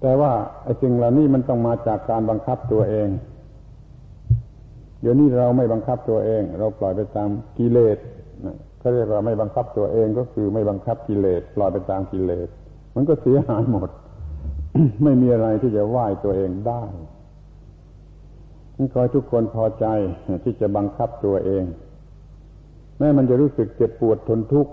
[0.01, 0.31] แต่ว่า
[0.63, 3.09] ไอ้สิ่งเหล่านี้มันต้องมาจากการบังคับตัวเอง
[5.01, 7.97] เดี๋ยวนี้เราไม่บังคับตัวเอง เราปล่อยไปตามกิเลส
[8.79, 12.47] เขาเรียกว่าไม่บังคับตัวเองก็คือไม่บังคับกิเลสปล่อยไปตามกิเลส
[12.95, 13.89] มันก็เสียหายหมด
[15.03, 16.83] ไม่มีอะไรที่จะไหว้ตัวเองได้
[18.93, 19.85] ขอทุกคนพอใจ
[20.43, 21.63] ที่จะบังคับตัวเอง
[22.97, 24.71] แม้มันจะรู้สึกเจ็บปวดทนทุกข์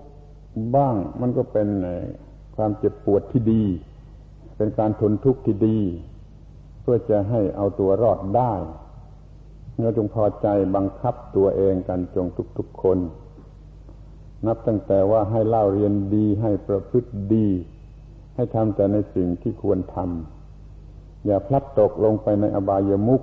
[0.76, 1.68] บ้าง มันก็เป็น
[2.56, 3.64] ความเจ็บปวดที่ดี
[4.56, 5.78] เป็นการทนทุกข์ที่ดี
[6.80, 8.52] เพื่อจะให้เอาตัวรอดได้
[9.82, 10.46] เราจงพอใจ
[10.76, 12.26] บังคับตัวเองกันจง
[12.58, 12.98] ทุกๆคน
[14.46, 17.48] นับตั้งแต่ว่าให้เล่าเรียนดีให้ประพฤติดี
[18.34, 23.22] ให้ทำแต่ในสิ่งที่ควรทำอย่าพลัดตกลงไปในอบายามุข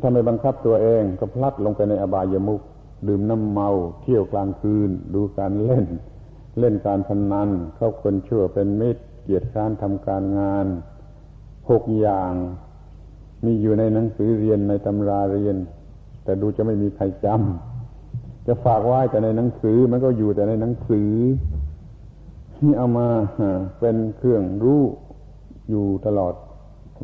[0.00, 2.60] ถ้าไม่บังคับตัวเองก็พลัดลงไปในอบายามุข
[3.08, 3.68] ดื่มน้ำเมา
[4.02, 5.86] เที่ยวกลางคืน ดูการเล่น
[6.58, 10.66] เล่นการพนนันเข้าคนชั่วเป็นมิตร กียรติการทำการงาน
[11.70, 12.32] หกอย่าง
[13.44, 15.56] มีอยู่ในหนังสือเรียนในตำราเรียน
[16.24, 21.12] แต่ดูจะไม่มีใครจำจะฝากไว้แต่ในหนังสือมันก็อยู่แต่ในหนังสือ
[22.62, 23.08] นี่เอามา
[23.78, 24.82] เป็นเครื่องรู้
[25.70, 26.34] อยู่ตลอด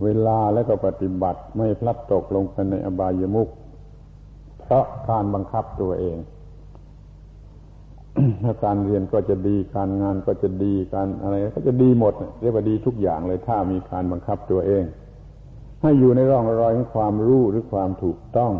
[0.02, 3.48] เวลาและก็ปฏิบัติไม่พลัดตกลงไปในอบายมุข
[4.60, 6.16] เพราะการบังคับตัวเอง
[8.42, 14.84] ถ้าการเรียนก็จะดีการงานก็จะดีการอะไรก็จะดีหมด เรียกว่าดีทุกอย่างเลยถ้ามีการบังคับตัวเอง
[15.82, 18.52] ให้อยู่ในร่องรอยของความรู้หรือความถูกต้อง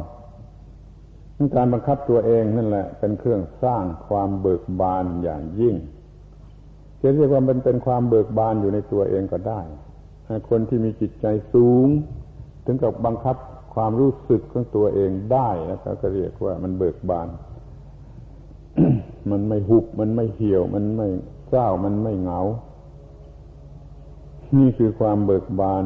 [1.56, 5.76] การบังคับตัวเองนั่นแหละ เป็นเครื่องสร้างความเบิกบานอย่างยิ่ง
[7.02, 9.60] จะเรียกว่ามันเป็นความเบิกบานอยู่ในตัวเองก็ได้
[10.50, 11.86] คนที่มีจิตใจสูง
[12.66, 13.36] ถึงกับบังคับ
[13.74, 17.28] ความรู้สึกของตัวเองได้แล้วก็เรียกว่ามันเบิกบาน
[19.30, 21.08] มันไม่หุบ มันไม่เหี่ยว มันไม่
[21.48, 22.40] เศร้า มันไม่เหงา
[24.58, 25.84] นี่คือความเบิกบาน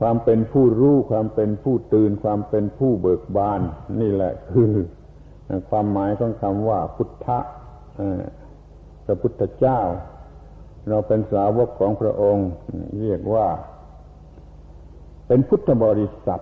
[0.00, 3.60] ความเป็นผู้รู้ ความเป็นผู้ตื่น ความเป็นผู้เบิกบาน
[4.00, 4.72] นี่แหละคือ
[5.70, 7.38] ความหมายของคำว่าพุทธะ
[9.04, 9.80] พระพุทธเจ้า
[10.88, 12.48] เราเป็นสาวกของพระองค์
[13.00, 13.48] เรียกว่า
[15.26, 16.40] เป็นพุทธบริษัท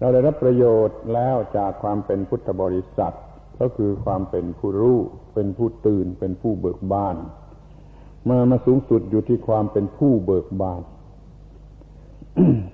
[0.00, 3.14] เราได้รับประโยชน์แล้วจากความเป็นพุทธบริษัท
[3.60, 4.98] ก็คือความเป็นผู้รู้
[5.34, 7.16] เป็นผู้ตื่น เป็นผู้เบิกบาน
[8.28, 10.82] มามาสูงสุดอยู่ที่ความเป็นผู้เบิกบาน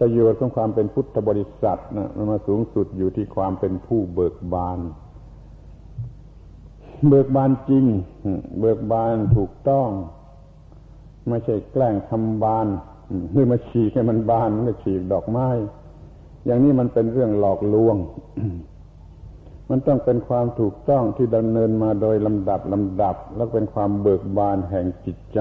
[0.00, 4.78] ประโยชน์ของความเป็นพุทธบริษัทนะมันมาสูงสุดอยู่ที่ความเป็นผู้เบิกบาน
[7.08, 7.84] เบิกบานจริง
[8.60, 9.88] เบิกบานถูกต้อง
[11.28, 12.66] ไม่ใช่แกล้งทำบาน
[13.32, 15.48] หรือมาฉีกให้มันบานไม่ฉีกดอกไม้
[16.46, 17.96] อย่างนี้มันเป็นเรื่องหลอกลวง
[19.70, 25.40] มันต้องเป็นความถูกต้องที่ดำเนินมาโดยลำดับลำดับ แล้วเป็นความเบิกบานแห่งจิตใจ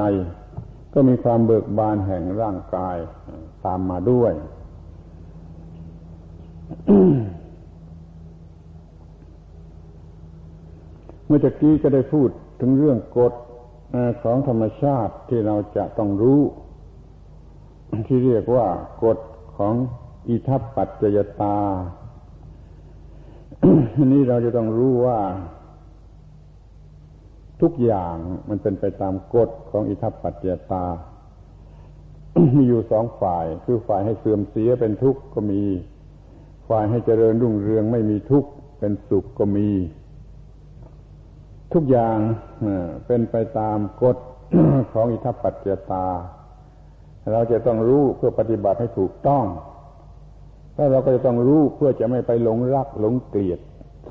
[0.94, 2.98] ก็มีความเบิกบานแห่งร่างกาย
[3.66, 4.34] ตามมาด้วย
[11.28, 12.30] เมื่อกี้ก็ได้พูด
[12.60, 13.34] ถึงเรื่องกฎ
[14.24, 16.42] ของธรรมชาติที่เราจะต้องรู้
[18.08, 18.68] ที่เรียกว่า
[19.04, 19.20] กฎ
[19.58, 19.74] ของ
[20.30, 21.58] อิทัปปัจจยตา
[24.12, 25.20] นี้เราจะต้องรู้ว่า
[27.62, 28.16] ทุกอย่าง
[28.50, 30.86] มันเป็นไปตามกฎของอิทัปปัจจยตา
[32.56, 35.64] มีอยู่สองฝ่าย คือฝ่ายให้เสื่อมเสียเป็นทุกข์ก็มี
[36.70, 38.50] ฝ่ายให้เจริญรุ่งเรืองไม่มีทุกข์
[38.80, 39.70] เป็นสุขก็มี
[41.74, 42.18] ทุกอย่าง
[43.08, 44.18] เป็นไปตามกฎ
[44.94, 46.08] ของอิทัปปัจจตา
[47.32, 49.46] เราจะต้องรู้เพื่อปฏิบัติให้ถูกต้อง
[50.76, 53.60] แล้วเราก็จะต้องรู้เพื่อจะไม่ไปหลงรักหลงเกลียด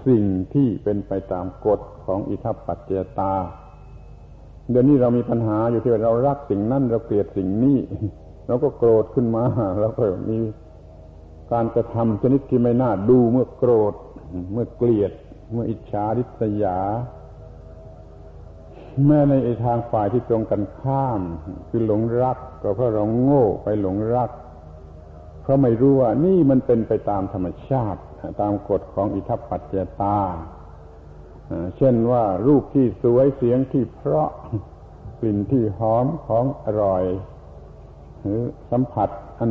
[0.06, 3.34] สิ่งที่เป็นไปตามกฎของอิทัปปัจเจตา
[4.70, 7.78] เดี๋ยวนี้เรามีปัญหาอยู่ที่เรารักสิ่งนั้นเราเกลียดสิ่งนี้
[8.46, 9.44] เราก็โกรธขึ้นมา
[9.80, 10.38] แล้วก็มี
[11.52, 13.94] การกระทำชนิดที่ไม่น่าดูเมื่อโกรธ
[14.52, 15.12] เมื่อเกลียด
[15.52, 16.78] เมื่ออิจฉาริษยา
[19.06, 19.32] แม้ใน
[19.64, 21.20] ทางฝ่ายที่ตรงกันข้าม
[21.68, 24.30] คือหลงรัก ก็เพราะเราโง่ไปหลงรัก
[25.44, 28.00] เพราะไม่รู้ว่านี่มันเป็นไปตามธรรมชาติ
[28.40, 30.18] ตามกฎของอิทัปปัจจตา
[31.76, 34.28] เช่นว่ารูปที่สวยเสียงที่เพราะ
[35.20, 37.04] กลิ่นที่หอมของอร่อย
[38.20, 38.40] หรือ
[38.70, 39.50] สัมผัสอัน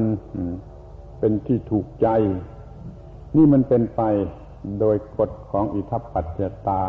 [1.19, 2.07] เป็นที่ถูกใจ
[3.35, 4.01] นี่มันเป็นไป
[4.79, 6.83] โดยกฎของอิทัปปัจจตา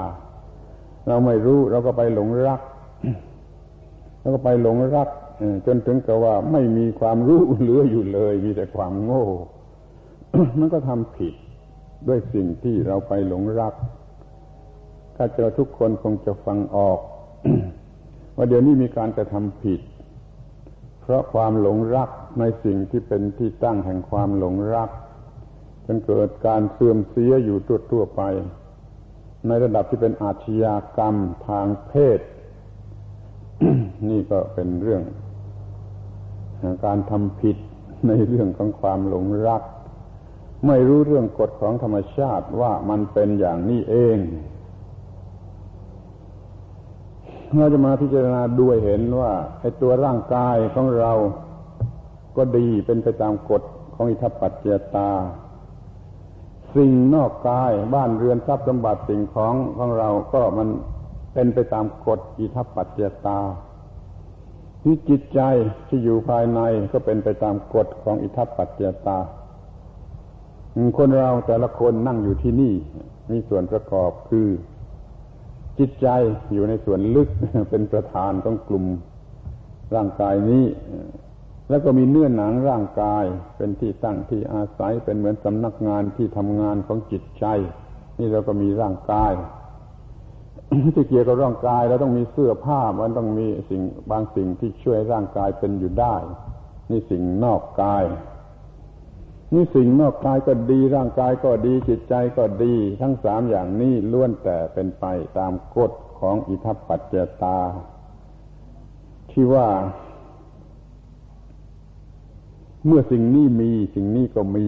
[1.06, 2.60] เราไม่รู้เราก็ไปหลงรัก
[4.20, 5.08] เราก็ไปหลงรัก
[5.66, 9.26] จนถึงกับว่าไม่มีความรู้เหลืออยู่เลย มีแต่ความโง่
[10.58, 11.34] มันก็ทำผิด
[12.08, 13.74] ด้วยสิ่งที่เราไปหลงรัก
[15.16, 16.98] ถ้าเจอทุกคนคงจะฟังออก
[18.36, 19.80] ว่าเดี๋ยวนี้มีการกระทำผิด
[21.00, 24.90] เพราะความหลงรักในสิ่งที่เป็นที่ตั้งแห่งความหลงรัก
[25.86, 27.58] จนเกิดการเสื่อมเสียอยู่
[27.90, 28.22] ทั่วๆไป
[29.46, 31.14] ในระดับที่เป็นอาชญากรรม
[31.48, 32.20] ทางเพศ
[34.10, 35.02] นี่ก็เป็นเรื่อง
[36.84, 37.56] การทำผิด
[38.06, 39.62] ในเรื่องของความหลงรัก
[40.66, 44.18] ไม่รู้เรื่องกฎของธรรมชาติว่ามันเป็นอย่างนี้เอง
[47.58, 51.12] เราจะมาพิจารณาด้วยเห็นว่าไอ้ตัวร่างกายของเรา
[52.36, 53.62] ก็ดีเป็นไปตามกฎ
[53.94, 55.10] ของอิทัปปัจเจตา
[56.74, 60.68] สิ่งนอกกายบ้านเรือนทรัพย์สมบัติสิ่งของของเราก็มัน
[61.34, 63.38] เป็นไปตามกฎอิทัปปัจเจตา
[64.84, 65.40] ที่จิตใจ
[65.88, 66.60] ที่อยู่ภายใน
[66.92, 69.18] ก็เป็นไปตามกฎของอิทัปปัจเจตา
[70.98, 72.74] คนเราแต่ละคนนั่งอยู่ที่นี่
[73.30, 74.48] มีส่วนประกอบคือ
[75.78, 76.08] จิตใจ
[76.52, 77.28] อยู่ในส่วนลึก
[77.70, 78.84] เป็นประธานของกลุ่ม
[79.94, 80.64] ร่างกายนี้
[81.68, 83.24] แล้วก็มีเนื้อหนังร่างกาย
[83.56, 87.46] เป็นที่ตั้งที่อาศัยเป็นเหมือนสำนักงานที่ทำงานของจิตใจ
[88.18, 89.32] นี่เราก็มีร่างกาย
[90.94, 96.16] ที่เกี่ยวกับร่างกายเราต้องมีเสื้อผ้ามันต้องมีสิ่งบางสิ่งที่ช่วยร่างกายเป็นอยู่ได้
[96.90, 98.04] นี่สิ่งนอกกาย
[99.54, 105.04] นี่สิ่งนอกกายก็ดีร่างกายก็ดีจิตใจก็ดี ทั้งสามอย่างนี้ล้วนแต่เป็นไป
[105.38, 107.58] ตามกฎของอิทัปปัจเจตา
[109.30, 109.68] ที่ว่า
[112.86, 114.66] เมื่อสิ่งนี้มีสิ่งนี้ก็มี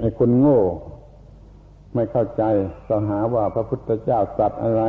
[0.00, 0.60] ไอ้คนโง่
[1.96, 2.42] ไม่เข้าใจ
[2.88, 4.82] ก็หาว่าพระพุทธเจ้าสัตว์อะไร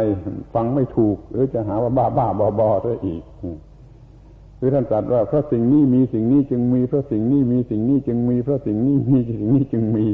[0.53, 3.23] ฟังไม่ถูก หรือจะหาว่าบ้าบ้าบอบอด้วยอีก
[4.59, 10.07] คือท่านตรัสว่าเพราะสิ่งนี้มีสิ่งนี้จึงมีเพราะสิ่งนี้มีสิ่งนี้จึงมีเพราะสิ่งนี้มีสิ่งนี้จึงมี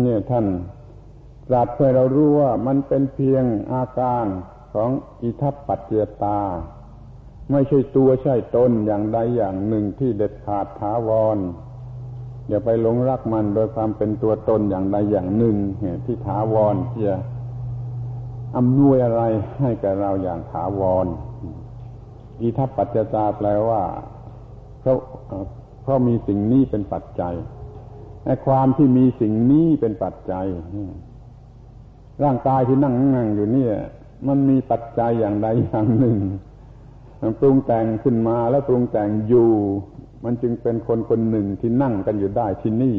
[0.00, 0.46] เนี่ยท่าน
[1.48, 4.26] ตรัสให้เรารู้ว่ามันเป็นเพียงอาการ
[4.74, 4.90] ของ
[5.22, 6.40] อิทัปปัจเจตา
[7.50, 11.38] ไม่ใช่ตัวใช่ตนอย่างใดอย่างหนึ่งที่เด็ดขาดถาวร
[12.48, 15.56] อย่าไปหลงรักมันโดยความเป็นตัวตนอย่างใดอย่างหนึ่ง
[16.04, 17.16] ที่ถาวรที่จะ
[18.56, 19.22] อำนวยอะไร
[19.60, 21.06] ให้แก่เราอย่างถาวร
[22.40, 23.82] อีทัปปัจจตาแปลว่า
[24.80, 24.98] เพราะ
[25.82, 27.34] เพราะมีสิ่งนี้เป็นปัจจัย
[28.24, 30.46] ในความที่มีสิ่งนี้เป็นปัจจัย
[32.24, 33.66] ร่างกายที่นั่งนั่งอยู่นี่
[34.26, 36.18] มันมีปัจจัยอย่างใดอย่างหนึ่ง
[37.40, 39.50] ปรุงแต่งขึ้นมาแล้วปรุงแต่งอยู่
[40.24, 42.98] มันจึงเป็นคนคนหนึ่งที่นั่งกันอยู่ได้ที่นี่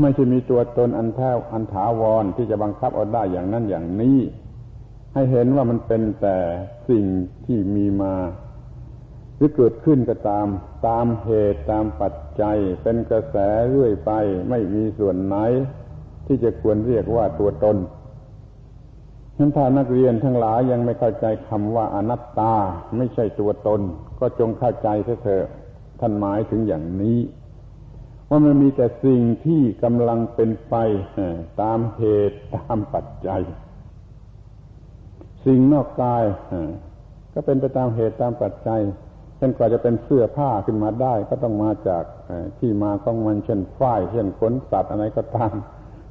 [0.00, 4.18] ไม่ใช่มีตัวตนอันแท้อันถาวรที่จะบังคับเอาได้อย่างนั้นอย่างนี้
[5.14, 6.38] ให้เห็นว่ามันเป็นแต่
[6.88, 7.04] สิ่ง
[7.46, 8.14] ที่มีมา
[9.36, 10.46] หรือเกิดขึ้นก็ตาม
[10.86, 13.36] ตามเหตุตามปัจจัย เป็นกระแส
[13.68, 14.12] เรื่อยไป
[14.50, 15.36] ไม่มีส่วนไหน
[16.26, 17.76] ที่จะควรเรียกว่าตัวตน
[19.36, 22.54] ฉันถ้านักเรียนทั้งหลายยังไม่เข้าใจคำว่าอนัตตา
[22.96, 23.80] ไม่ใช่ตัวตน
[24.20, 24.88] ก็จงเข้าใจ
[25.24, 25.46] เถอะ
[26.00, 27.18] ท่านหมายถึงอย่างนี้
[28.28, 30.74] ว่ามันมีแต่สิ่งที่กำลังเป็นไป
[31.62, 33.42] ตามเหตุตามปัจจัย
[35.46, 36.24] สิ่งนอกกาย
[37.34, 38.80] ก็เป็นไปตามเหตุตามปัจจัย
[39.36, 42.04] เช่นกว่าจะเป็นเสื้อผ้าขึ้นมาได้ ก็ต้องมาจาก
[42.58, 45.54] ที่มาของมันเช่นฝ้ายเช่นขนสัตว์อะไรก็ตาม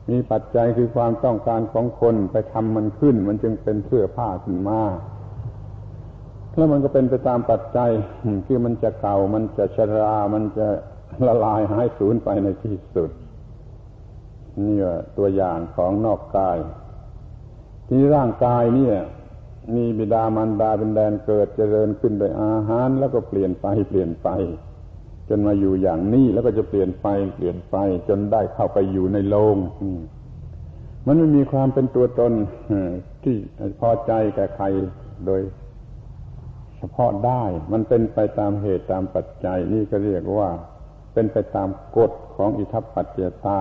[0.09, 4.81] มีปัจจัยคือความต้องการของคนไปทำมันขึ้น มันจึงเป็นเสื้อผ้าขึ้นมา
[6.57, 7.91] แล้วมันก็เป็นไปตามปัจจัย
[8.45, 10.67] คือมันจะเก่ามันจะชรา มันจะ
[11.27, 13.11] ละลายหายสูญไปในที่สุด
[14.61, 14.75] นี่
[15.17, 16.57] ตัวอย่างของนอกกาย
[17.87, 18.95] ที่ร่างกายเนี่ย
[19.75, 24.29] มีบิดามารดาเป็นแดนเกิดเจริญขึ้นโดยอาหาร แล้วก็เปลี่ยนไปเปลี่ยนไป
[25.29, 27.75] จนมาอยู่อย่างนี้แล้วก็จะเปลี่ยนไปเปลี่ยนไป
[28.09, 29.57] จนได้เข้าไปอยู่ในโลง
[31.05, 32.33] มันไม่มีความเป็นตัวตน
[33.23, 33.35] ที่
[33.79, 34.65] พอใจแก่ใคร
[35.25, 35.41] โดย
[36.77, 40.49] เฉพาะได้ มันเป็นไปตามเหตุตามปัจจัย นี่ก็เรียกว่า
[41.13, 43.59] เป็นไปตามกฎของอิทัปปัจเจตา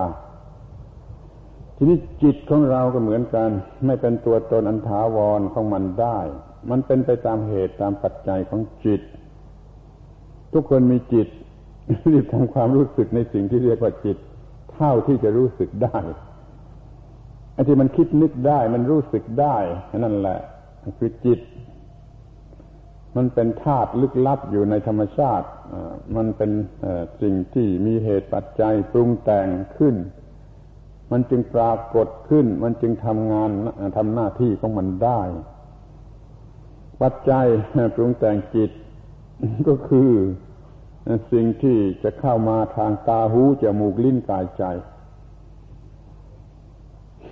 [1.75, 3.49] ทีนี้จิตของเราก็เหมือนกัน
[3.85, 6.19] ไม่เป็นตัวตนอันถาวรของมันได้
[6.69, 9.01] มันเป็นไปตามเหตุตามปัจจัยของจิต
[10.53, 11.27] ทุกคนมีจิต
[12.07, 14.17] รีบทำความรู้สึกในสิ่งที่เรียกว่าจิต
[14.73, 15.99] เท่าที่จะรู้สึกได้
[17.53, 19.57] ไอ้ที่มันคิดนึกได้ มันรู้สึกได้
[19.97, 20.39] นั่นแหละ
[20.99, 21.39] คือจิต
[23.17, 25.47] มันเป็นธาตุลึกลับอยู่ในธรรมชาติ
[26.15, 26.51] มันเป็น
[27.21, 29.47] สิ่งที่มีเหตุปัจจัยปรุงแต่ง
[29.77, 29.95] ขึ้น
[31.11, 33.49] มันจึงปรากฏขึ้น มันจึงทำงาน
[33.97, 35.21] ทำหน้าที่ของมันได้
[37.01, 37.45] ปัจจัย
[37.95, 38.71] ปรุงแต่งจิต
[39.67, 40.11] ก็คือ
[41.31, 44.63] สิ่งที่จะเข้ามาทางตาหูจมูกลิ้นกายใจ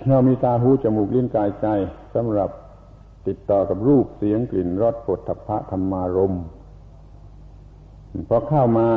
[0.08, 1.66] เรามีตาหูจมูกลิ้นกายใจ
[2.14, 2.50] สำหรับ
[3.26, 6.34] ติดต่อกับรูปเสียงกลิ่นรสปดทพะธรรมารม
[8.28, 8.88] พอเข้ามา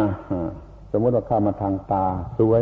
[0.92, 2.06] สมมติว่าเข้ามาทางตา
[2.40, 2.62] สวย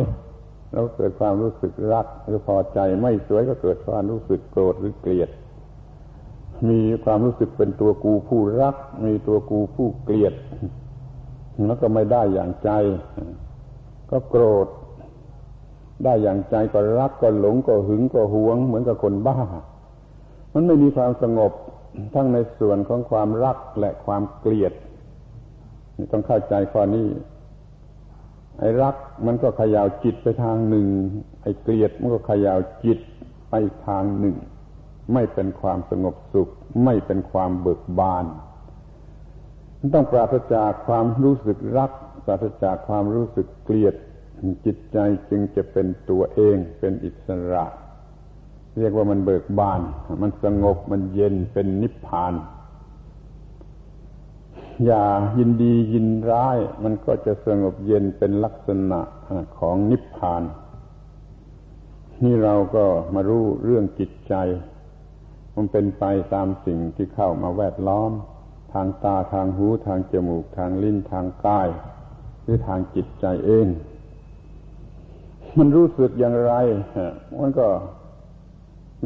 [0.71, 5.29] แล้วเกิดความรู้สึกรักหรือพอใจไม่สวยก็เกิดความรู้สึกโกรธหรือเกลียด
[6.69, 10.33] มีความรู้สึกเป็นตัวกูผู้รัก มีตัวกูผู้เกลียด
[11.65, 12.69] แล้วก็ไม่ได้อย่างใจ
[14.11, 14.67] ก็โกรธ
[16.03, 19.37] ได้อย่างใจก็รักก็หลงก็หึงก็หวง เหมือนกับคนบ้า
[20.59, 21.51] มันไม่มีความสงบ
[22.13, 24.73] ทั้งในส่วนของความรักและความเกลียด
[26.11, 27.07] ต้องเข้าใจข้อนี้
[28.59, 28.95] ไอ้รัก
[29.25, 30.87] มันก็ขยาวจิตไปทางหนึ่ง
[31.41, 32.99] ไอ้เกลียดมันก็ขยาวจิต
[33.49, 33.55] ไป
[33.87, 34.35] ทางหนึ่ง
[35.13, 36.49] ไม่เป็นความสงบสุข
[36.85, 38.25] ไม่เป็นความเบิกบาน
[39.79, 41.91] มันต้องปราศจากความรู้สึกรัก
[42.25, 43.95] ปราศจากความรู้สึกเกลียด
[44.65, 44.97] จิตใจ
[45.29, 47.65] จึงจะเป็นตัวเองเป็นอิสระ
[48.79, 49.81] เรียกว่ามันเบิกบาน
[50.21, 52.33] มันสงบมันเย็นเป็นนิพพาน
[54.85, 55.03] อย่า
[55.37, 58.99] ยินดียินร้าย มันก็จะสงบเย็นเป็นลักษณะ
[59.59, 60.43] ของนิพพาน
[62.23, 64.33] นี่เราก็มารู้เรื่องจิตใจ
[65.55, 66.03] มันเป็นไป
[66.33, 68.11] ตามสิ่งที่เข้ามาแวดล้อม
[68.73, 71.67] ทางตาทางหูทางจมูกทางลิ้นทางกาย
[72.43, 73.67] หรือทางจิตใจเอง
[75.57, 76.53] มันรู้สึกอย่างไร
[77.41, 77.67] มันก็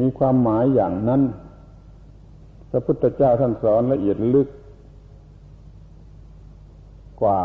[0.00, 1.22] มีความหมายอย่างนั้น
[2.70, 4.48] พระพุทธเจ้าท่านสอนละเอียดลึก
[7.22, 7.42] กว่า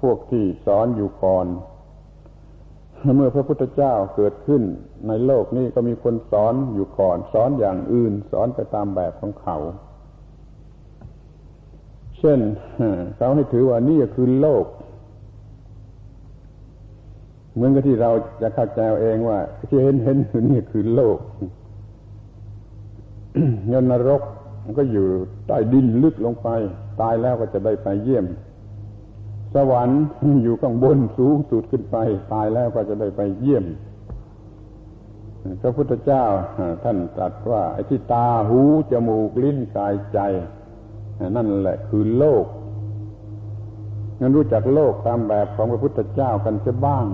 [0.00, 1.46] พวกที่สอนอยู่ก่อน
[3.16, 4.62] เมื่อพระพุทธเจ้าเกิดขึ้น
[5.08, 9.56] ในโลกนี้ก็มีคนสอนอยู่ก่อน สอนอย่างอื่น สอนไปตามแบบของเขา
[12.18, 12.40] เช่น
[13.16, 14.66] เขาให้ถือว่านี่คือโลก
[17.54, 18.10] เหมือนกับที่เรา
[18.42, 19.38] จะเข้าใจเองว่า
[19.68, 20.12] ที่เห็นเห็
[20.42, 21.18] นนี่คือโลก
[23.68, 24.22] เงินนรก
[24.64, 25.06] มันก็อยู่
[25.46, 26.48] ใต้ดินลึกลงไป
[27.00, 28.26] ตายแล้วก็จะได้ไปเยี่ยม
[29.54, 30.02] สวรรค์
[30.42, 31.96] อยู่ข้างบนสูงสุดขึ้นไป
[32.32, 33.64] ตายแล้วก็จะได้ไปเยี่ยม
[35.60, 36.24] พระพุทธเจ้า
[36.84, 38.60] ท่านตรัสว่าไอ้ที่ตาหู
[38.90, 40.18] จมูกลิ้นกายใจ
[41.36, 42.44] นั่นแหละคือโลก
[44.20, 47.06] งั้นรู้จักโลกตามแบบของพระพุทธเจ้ากันจะบ้าง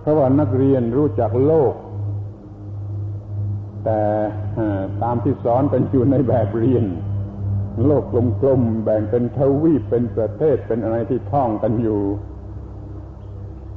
[0.00, 1.74] เพราะว่านักเรียนรู้จักโลก
[3.86, 4.02] แต่
[5.02, 6.84] ตามที่สอนกันอยู่ในแบบเรียน
[7.84, 8.04] โลก
[8.42, 12.00] กลมๆแบ่งเป็นทวีปเป็นประเทศเป็นอะไรที่ท่องกันอยู่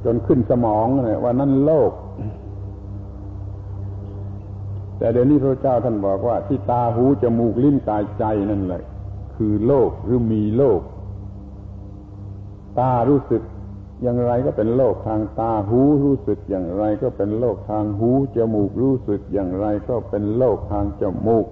[0.04, 1.92] จนขึ้นสมองเลยว่านั่นโลก
[4.98, 8.82] แต่เดี๋ยวนี้พระเจ้าท่านบอกว่า ที่ตาหูจมูกลิ้นกายใจนั่นแหละ
[9.36, 10.80] คือโลกหรือมีโลก
[12.78, 13.42] ตารู้สึก
[14.02, 21.46] อย่างไรก็เป็นโลกทางตาหูรู้สึกอย่างไรก็เป็นโลกทางหูจมูกรู้สึกอย่างไรก็เป็นโลกทางจมูก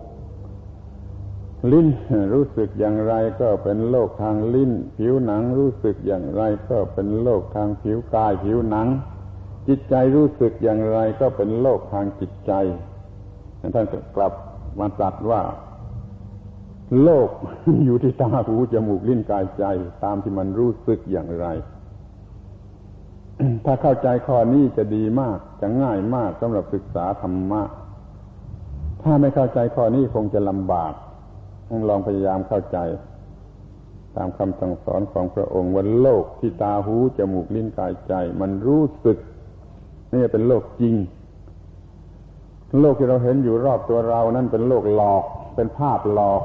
[1.72, 1.86] ลิ้น
[2.32, 8.88] รู้สึกอย่างไรก็เป็นโลกทางลิ้น ผิวหนังรู้สึกอย่างไรก็เป็นโลกทางผิวกายผิวหนัง
[9.68, 12.53] จิตใจรู้สึกอย่างไรก็เป็นโลกทางจิตใจ
[13.74, 13.86] ท่าน
[14.16, 14.32] กลับ
[14.78, 15.42] มาตรัสว่า
[17.03, 17.28] โลก
[17.84, 19.64] อยู่ที่ตาหูจมูกลิ้นกายใจ
[20.05, 21.46] ตามที่มันรู้สึกอย่างไร
[23.64, 27.62] ถ้าเข้าใจข้อนี้จะดีมาก จะง่ายมากสำหรับศึกษาธรรมะ
[29.03, 30.93] ถ้าไม่เข้าใจข้อนี้คงจะลำบาก
[31.68, 32.78] ต้องลองพยายามเข้าใจ
[34.16, 39.18] ตามคำสั่งสอนของพระองค์ว่าโลกที่ตาหูจมูกลิ้นกายใจ มันรู้สึก
[40.12, 40.95] นี่เป็นโลกจริง
[42.80, 45.24] โลกที่เราเห็นอยู่รอบตัวเรานั่นเป็นโลกหลอก
[45.57, 46.43] เป็นภาพหลอก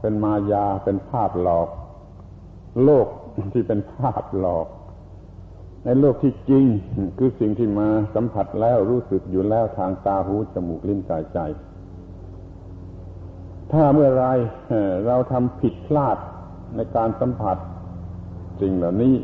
[0.00, 1.68] เป็นมายา เป็นภาพหลอก
[2.84, 3.06] โลก
[3.54, 4.66] ที่เป็นภาพหลอก
[5.88, 6.64] ในโลกที่จริง
[7.18, 11.38] คือสิ่งที่มาสัมผัสแล้วรู้สึกอยู่แล้วทางตาหูจมูกลิ้นกายใจ
[13.72, 14.24] ถ้าเมื่อไร
[15.06, 16.16] เราทำผิดพลาด
[16.76, 17.56] ในการสัมผัส
[18.60, 19.14] สิ่งเหล่านี้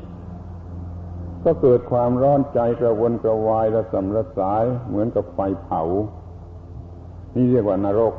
[1.45, 5.83] ก็เกิดความร้อนใจกระวนกระวายระสำระสายเหมือนกับไฟเผา
[7.35, 8.15] นี่เรียกว่านรก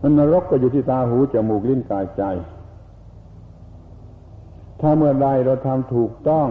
[0.00, 2.24] มันนรกก็อยู่ที่ตาหูจมูกลิ้นกายใจ
[4.80, 6.48] ถ้าเมื่อใดเราทำถูกต้อง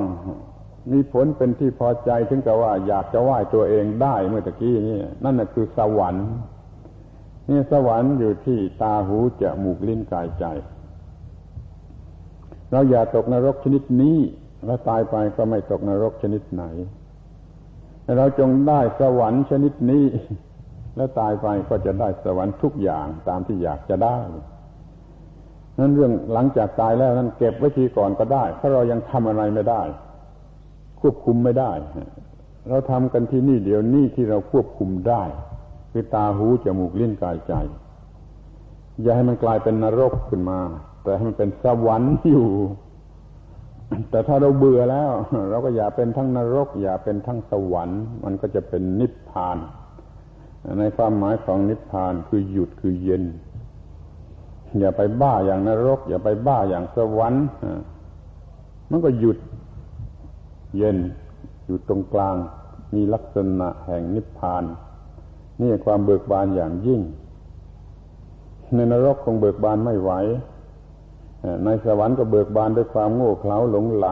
[0.92, 6.28] มีผลเป็นที่พอใจถึงกับว่า อยากจะไหว้ตัวเองได้เมื่อตะกี้นี่นั่นคือสวรรค์
[7.50, 10.46] นี่สวรรค์อยู่ที่ตาหูจมูกลิ้นกายใจ
[12.72, 14.18] เราอย่าตกนรกชนิดนี้
[14.66, 16.64] แล้วตายไปก็ไม่ตกนรกชนิดไหน
[18.18, 20.06] เราจงได้สวรรค์ชนิดนี้
[20.96, 24.20] แล้วตายไปก็จะได้สวรรค์ทุกอย่างตามที่อยากจะได้
[25.80, 29.82] นั้นเรื่องหลังจากตายแล้วนั้นเก็บไว้ทีก่อนก็ได้เพราเรายังทำอะไรไม่ได้
[31.00, 31.72] ควบคุมไม่ได้
[32.70, 35.24] เราทำกันที่นี่เดี๋ยวนี้ที่เราควบคุมได้
[35.92, 37.54] คือตาหูจมูกลิ้นกายใจ
[39.02, 40.60] อย่าให้มันกลายเป็นนรกขึ้นมา
[41.04, 42.50] แต่ให้มันเป็นสวรรค์อยู่
[44.10, 45.12] แต่ถ้าเราเบื่อแล้ว
[45.50, 49.58] เราก็อย่าเป็นทั้งนรก อย่าเป็นทั้งสวรรค์ มันก็จะเป็นนิพพาน
[50.80, 53.24] ในความหมายของนิพพานคือหยุดคือเย็น
[54.80, 57.46] อย่าไปบ้าอย่างนรก อย่าไปบ้าอย่างสวรรค์
[58.90, 59.38] มันก็หยุด
[60.78, 60.98] เย็น
[61.66, 62.36] อยู่ตรงกลาง
[62.96, 64.64] มีลักษณะแห่งนิพพาน
[65.62, 67.02] นี่ความเบิกบานอย่างยิ่ง
[68.74, 70.12] ในนรกคงเบิกบานไม่ไหว
[71.64, 74.08] ในสวรรค์ก็เบิกบานด้วยความโง่เขลาหลงไหล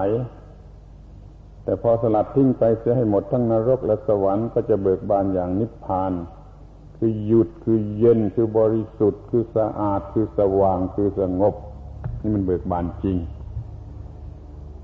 [1.64, 6.12] แต่พอสลัดทิ้งไปเสียให้หมดทั้งนรกและสวรรค์ก็จะเบิกบานอย่างนิพพาน
[7.06, 11.56] คือหยุดคือเย็นคือบริสุทธิ์ คือสะอาดคือสว่างคือสงบ
[12.22, 13.18] นี่มันเบิกบานจริง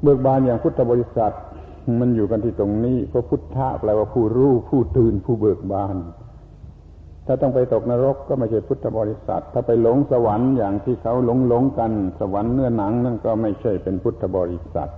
[0.03, 1.33] เบิกบานอย่างพุทธบริษัท
[1.99, 5.95] มันอยู่กันที่ตรงนี้เพราะพุทธะแปลว่าผู้รู้ผู้ตื่นผู้เบิกบาน
[7.25, 14.91] ถ้าต้องไปตกนรกก็ไม่ใช่พุทธบริษัท ถ้าไปหลงสวรรค์อย่างที่เขาหลงหลงกันสวรรค์เนื้อหนังนั่นก็ไม่ใช่เป็นพุทธบริษัท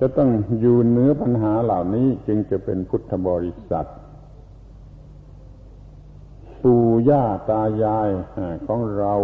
[0.00, 3.88] จะต้องอยู่เนื้อปัญหาเหล่านี้จึงจะเป็นพุทธบริษัท
[6.66, 8.08] ปู่ย่าตายาย
[8.66, 9.14] ของเรา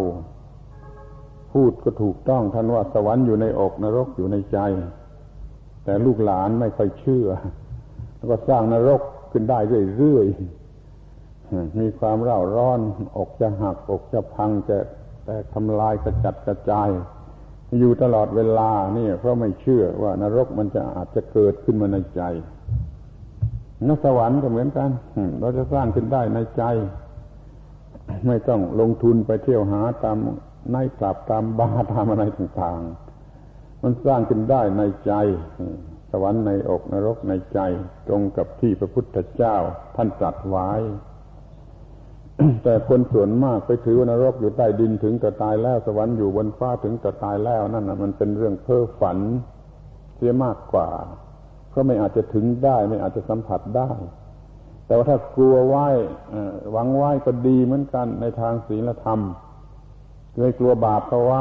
[1.53, 4.59] พูดก็ถูกต้องท่านว่าสวรรค์อยู่ในอกนรกอยู่ในใจ
[5.84, 7.26] แต่ลูกหลานไม่ค่อยเชื่อ
[8.16, 9.01] แล้วก็สร้างนรก
[9.32, 9.59] ขึ้นได้
[9.97, 12.80] เรื่อยๆมีความเร่าร้อน
[13.18, 14.78] อกจะหัก อกจะพังจะ
[15.24, 16.88] แต่ทำลายกระจัดกระจาย
[17.78, 22.22] อยู่ตลอดเวลานี่เพราะไม่เชื่อว่านรกมันจะอาจจะเกิดขึ้นมาในใจ
[23.86, 24.90] นสวรรค์ก็เหมือนกัน
[25.40, 26.64] เราจะสร้างขึ้นได้ในใจ
[28.27, 30.19] ไม่ต้องลงทุนไปเที่ยวหาตาม
[30.71, 35.13] ในกลับตามบาตามอะไรต่างๆ มันสร้างขึ้นได้ในใจ
[36.11, 37.61] สวรรค์ในอกนรกในใจ
[38.07, 39.57] ตรงกับที่พระพุทธเจ้า
[39.97, 40.71] ท่านตรัสไว้
[42.65, 49.19] แต่คนส่วนมากไปถือว่านรกอยู่ใต้ดินถึงจะตายแล้ว สวรรค์อยู่บนฟ้าถึงจะตายแล้วนั่นนะมันเป็นเรื่องเพ้อฝัน
[50.17, 50.91] เสียมากกว่า
[51.71, 53.91] เพราะไม่อาจจะถึงได้ ไม่อาจจะสัมผัสได้
[54.87, 55.76] แต่ว่าถ้ากลัวไหว
[56.72, 59.20] หวังไหวก็ดีเหมือนกันในทางศีลธรรม
[60.35, 61.33] เคยกลัวบาปก็ไหว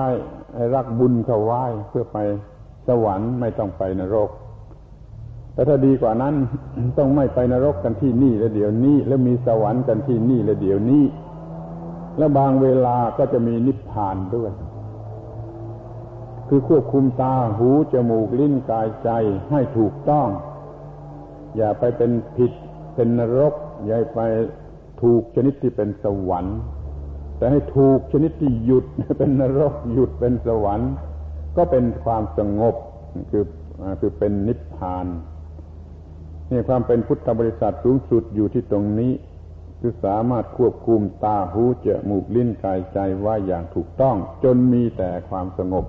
[0.56, 2.18] ให้รักบุญก็ไหว้เพื่อไป
[2.88, 4.30] สวรรค์ไม่ต้องไปนรก
[5.54, 6.36] แต่ถ้าดีกว่านั้น
[6.98, 11.04] ต้องไม่ไปนรกกันที่นี่และเดี๋ยวนี้ แล้วมีสวรรค์กันที่นี่และเดี๋ยวนี้
[12.18, 14.52] แล้วบางเวลาก็จะมีนิพพานด้วย
[16.48, 19.10] คือควบคุมตาหูจมูกลิ้นกายใจ
[19.52, 20.28] ให้ถูกต้อง
[21.56, 22.52] อย่าไปเป็นผิด
[22.96, 23.54] เป็นนรก
[23.86, 24.20] อย่าไป
[25.02, 26.60] ถูกชนิดที่เป็นสวรรค์
[27.38, 28.86] แต่ให้ถูกชนิดที่หยุด
[29.18, 30.92] เป็นนรกหยุดเป็นสวรรค์
[31.58, 32.76] ก็เป็นความสงบ
[33.32, 33.46] คือ
[34.00, 35.06] คือเป็นนิพพาน
[36.50, 39.12] นี่ความเป็นพุทธบริษัทสูงสุดอยู่ที่ตรงนี้
[39.80, 45.86] คือสามารถควบคุมตาหูจมูกลิ้นกายใจว่าอย่างถูกต้อง จนมีแต่ความสงบ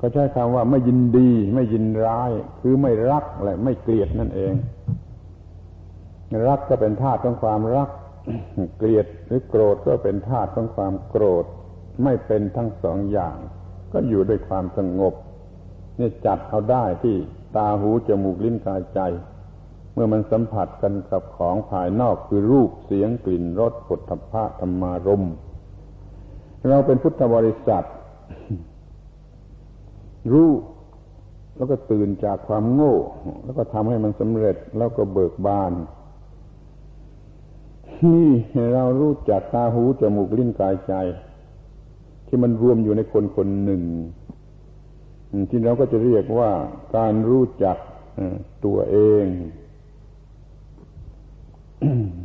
[0.00, 2.30] ก็ใช้คำว่าไม่ยินดี ไม่ยินร้าย
[2.60, 4.52] คือไม่รักและไม่เกลียดนั่นเอง
[6.46, 7.88] รักก็เป็นธาตุของความรัก
[8.76, 11.44] เกลียดหรือโกรธก็เป็นธาตุของความโกรธ
[12.04, 13.36] ไม่เป็นทั้งสองอย่าง
[13.92, 15.14] ก็อยู่ด้วยความสงบ
[15.98, 17.16] นี่จัดเอาได้ที่
[17.56, 19.00] ตาหูจมูกลิ้นกายใจ
[19.92, 25.24] เมื่อมันสัมผัสกันกับของภายนอกคือรูปเสียงกลิ่นรสผลทพะธรรมารม
[26.68, 27.86] เราเป็นพุทธบริษัท
[30.32, 30.50] รู้
[31.56, 32.96] แล้วก็ตื่นจากความโง่
[33.44, 35.72] แล้วก็ทำให้มันสำเร็จแล้วก็เบิกบาน
[38.02, 38.30] นี่
[38.74, 40.94] เรารู้จักตาหูจมูกลิ้นกายใจ
[42.26, 43.82] ที่มันรวมอยู่ในคนคนหนึ่ง
[45.50, 46.50] ที่เราก็จะเรียกว่า
[46.96, 47.76] การรู้จัก
[48.64, 49.26] ตัวเอง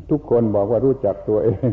[0.09, 1.71] ทุกคนบอกว่ารู้จักตัวเอง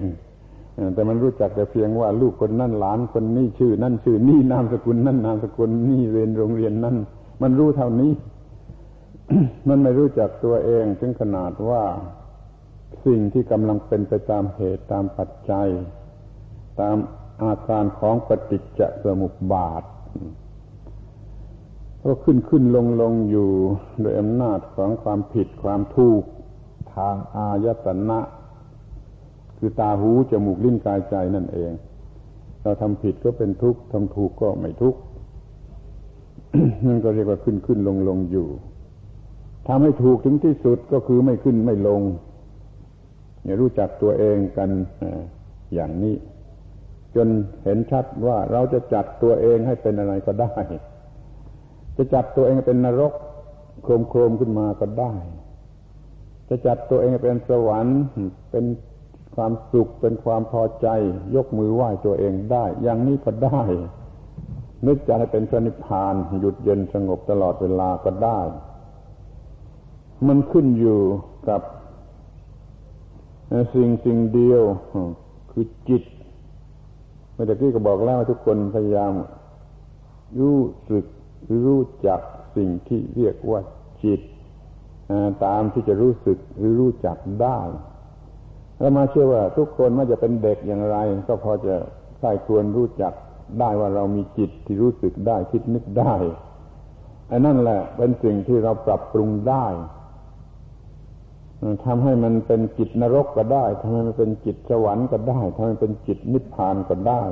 [0.94, 6.96] แต่มันรู้จักแต่เพียงว่า ลูกคนนั่นหลานคนนี้ชื่อ นั่นชื่อนี่นามสกุลนั่นนามสกุลนี่เรียนโรงเรียนนั่น
[7.42, 8.12] มันรู้เท่านี้
[9.68, 11.82] มันไม่รู้จักตัวเอง ถึงขนาดว่า
[13.06, 15.68] สิ่งที่กำลังเป็นไปตามเหตุตามปัจจัย
[16.80, 16.96] ตาม
[17.42, 19.82] อาการของปฏิจจสมุปบาท
[22.02, 23.50] ก็ขึ้นขึ้นลงลงอยู่
[24.00, 26.22] โดยอำนาจของความผิดความถูก
[26.94, 28.20] ทางอายตนะ
[29.58, 31.72] คือตาหูจมูกลิ้นกายใจนั่นเอง
[32.62, 35.00] เราทำผิดก็เป็นทุกข์ทำถูกก็ไม่ทุกข์
[36.86, 38.48] นั่นก็เรียกว่าขึ้นขึ้นลงลงอยู่
[39.68, 42.02] ทำให้ถูกถึงที่สุดก็คือไม่ขึ้นไม่ลง
[43.60, 44.70] รู้จักตัวเองกัน
[45.74, 46.16] อย่างนี้
[47.16, 47.28] จน
[47.64, 50.52] เห็นชัดว่าเราจะจัดตัวเองให้เป็นอะไรก็ได้
[51.96, 53.12] จะจัดตัวเองเป็นนรก
[53.82, 55.14] โครมโครมขึ้นมาก็ได้
[56.48, 58.00] จะจัดตัวเองเป็นสวรรค์
[58.50, 58.64] เป็น
[59.34, 60.88] ความสุขเป็นความพอใจ
[61.34, 63.62] ยกมือไหว้ตัวเองได้ อย่างนี้ก็ได้
[64.86, 68.40] นึกจะให้เป็นพระนิพพาน หยุดเย็นสงบตลอดเวลาก็ได้
[70.26, 71.00] มันขึ้นอยู่
[71.48, 71.60] กับ
[73.74, 74.62] สิ่งสิ่งเดียว
[75.50, 76.02] คือจิต
[77.32, 79.12] เมื่อกี้ก็บอกแล้วทุกคนพยายาม
[80.40, 81.04] รู้สึก
[81.64, 82.20] รู้จัก
[82.56, 83.60] สิ่งที่เรียกว่า
[84.04, 84.20] จิต
[85.44, 87.60] ตามที่จะรู้สึกหรือรู้จักได้
[88.78, 90.96] แล้วมาเชื่อว่าทุกคนไม่จะเป็นเด็กอย่างไร
[91.28, 91.74] ก็พอจะ
[92.18, 93.12] ใครควรรู้จัก
[93.60, 96.14] ได้ว่าเรามีจิตที่รู้สึกได้คิดนึกได้
[97.28, 99.66] ไอ้นั่นแหละเป็นสิ่งที่เราปรับปรุงได้
[101.84, 107.22] ทำให้มันเป็นจิตนรกก็ได้ทำให้มันเป็นจิตสวรรค์ก็ได้ทำให้เป็นจิตนิพพานก็ได้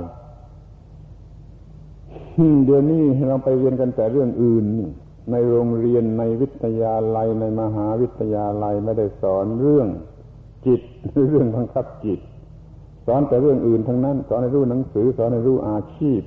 [2.64, 4.64] เดี๋ยวนี้เราไปเรียนกันแต่เรื่องอื่น
[5.30, 9.88] ในโรงเรียนในวิทยาลัยในมหาวิทยาลัยไม่ได้สอนเรื่อง
[10.66, 10.80] จิต
[11.28, 12.20] เรื่องบังคับจิต
[13.06, 16.22] สอนแต่เรื่องอื่นทั้งนั้น สอนในรู้หนังสือ สอนในรู้อาชีพ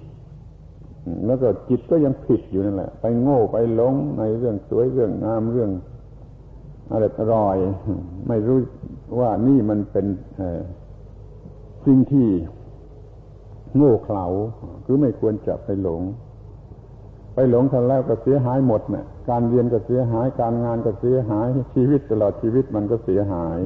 [1.26, 5.72] แล้วก็จิตก็ยังผิดอยู่นั่นแหละ ไปโง่ไปหลงในเรื่องสวยเรื่องงามเรื่อง
[6.92, 6.94] อ
[7.34, 7.58] ร่อย
[8.28, 8.60] ไม่รู้
[9.20, 10.06] ว่านี่มันเป็น
[11.86, 12.28] สิ่งที่
[13.76, 14.26] โง่เขลา
[14.86, 16.02] คือไม่ควรจะไปหลง
[17.34, 23.60] ไปหลงทันแล้วก็เสียหายหมดเนะ่ยการเรียนก็เสียหาย การงานก็เสียหาย ชีวิตตลอดชีวิตมันก็เสียหาย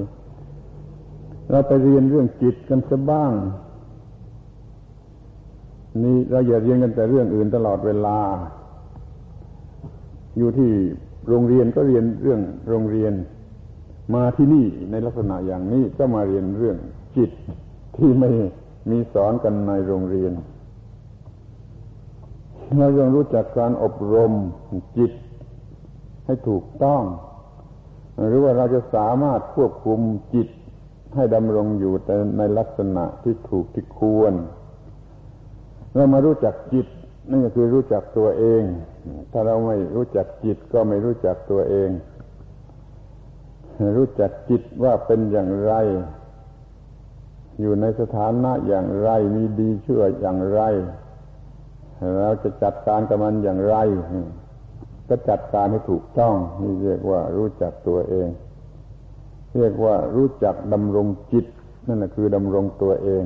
[1.49, 3.33] เราไปเรียนเรื่องจิตกันซะบ้าง
[6.03, 8.19] นี่เราอย่าเรียนกันแต่เรื่องอื่นตลอดเวลา
[10.37, 10.71] อยู่ที่
[11.27, 13.13] โรงเรียนก็เรียนเรื่องโรงเรียน
[14.13, 16.77] มาที่นี่ในลักษณะอย่างนี้ก็มาเรียนเรื่อง
[17.17, 17.31] จิต
[17.97, 18.29] ที่ไม่
[18.89, 20.33] มีสอนกันในโรงเรียน
[22.79, 24.31] เรายังรู้จักการอบรม
[24.97, 25.11] จิต
[26.25, 27.03] ให้ถูกต้อง
[28.27, 29.99] หรือว่าเราจะสามารถควบคุม
[30.33, 30.47] จิต
[31.15, 34.33] ให้ดำรงอยู่แต่ในลักษณะที่ถูกที่ควร
[35.93, 36.87] เรามารู้จักจิต
[37.29, 38.63] นั่นก็คือรู้จักตัวเอง
[39.31, 41.89] ถ้าเราไม่รู้จักจิตก็ไม่รู้จักตัวเอง
[43.97, 45.73] รู้จักจิตว่าเป็นอย่างไร
[47.59, 50.61] อยู่ในสถานะอย่างไรมีดีชั่วอย่างไร
[52.19, 53.75] เราจะจัดการกับมันอย่างไร
[55.09, 58.29] ก็จัดการให้ถูกต้องนี่เรียกว่ารู้จักตัวเอง
[59.57, 61.45] เรียกว่ารู้จักดำรงจิต
[61.87, 63.23] นั่นแหละคือดำรงตัวเอง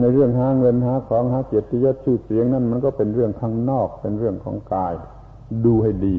[0.00, 4.94] ในเรื่องหาเงินหาของหาเกียรติยศชื่อเสียงนั่นมันก็เป็นเรื่องข้างนอก เป็นเรื่องของกาย
[5.64, 6.16] ดูให้ดี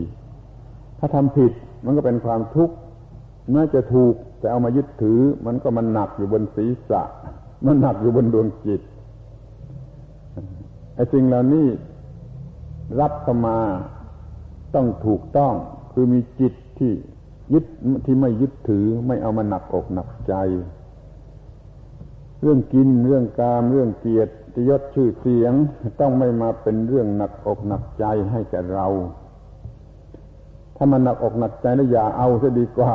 [0.99, 1.51] ถ้าทำผิด
[1.85, 2.75] มันก็เป็นความทุกข์
[3.51, 7.01] แม้จะถูกแต่เอามายึดถือ มันก็มันหนักอยู่บนศีรษะ
[7.65, 8.81] มันหนักอยู่บนดวงจิต
[10.95, 11.67] ไอ้สิ่งเหล่านี้
[12.99, 13.57] รับเข้ามา
[14.75, 15.53] ต้องถูกต้อง
[15.93, 16.91] คือมีจิตที่
[17.53, 17.65] ยึด
[18.05, 20.33] ที่ไม่ยึดถือไม่เอามาหนักอกหนักใจ
[22.41, 25.53] เรื่องกินเรื่องกามเรื่องเกียรติยศชื่อเสียง
[25.99, 28.87] ต้องไม่มาเป็นเรื่องหนักอกหนักใจให้แก่เรา
[30.75, 32.93] ถ้ามันหนักอกหนักใจแล้วอย่าเอาซะดีกว่า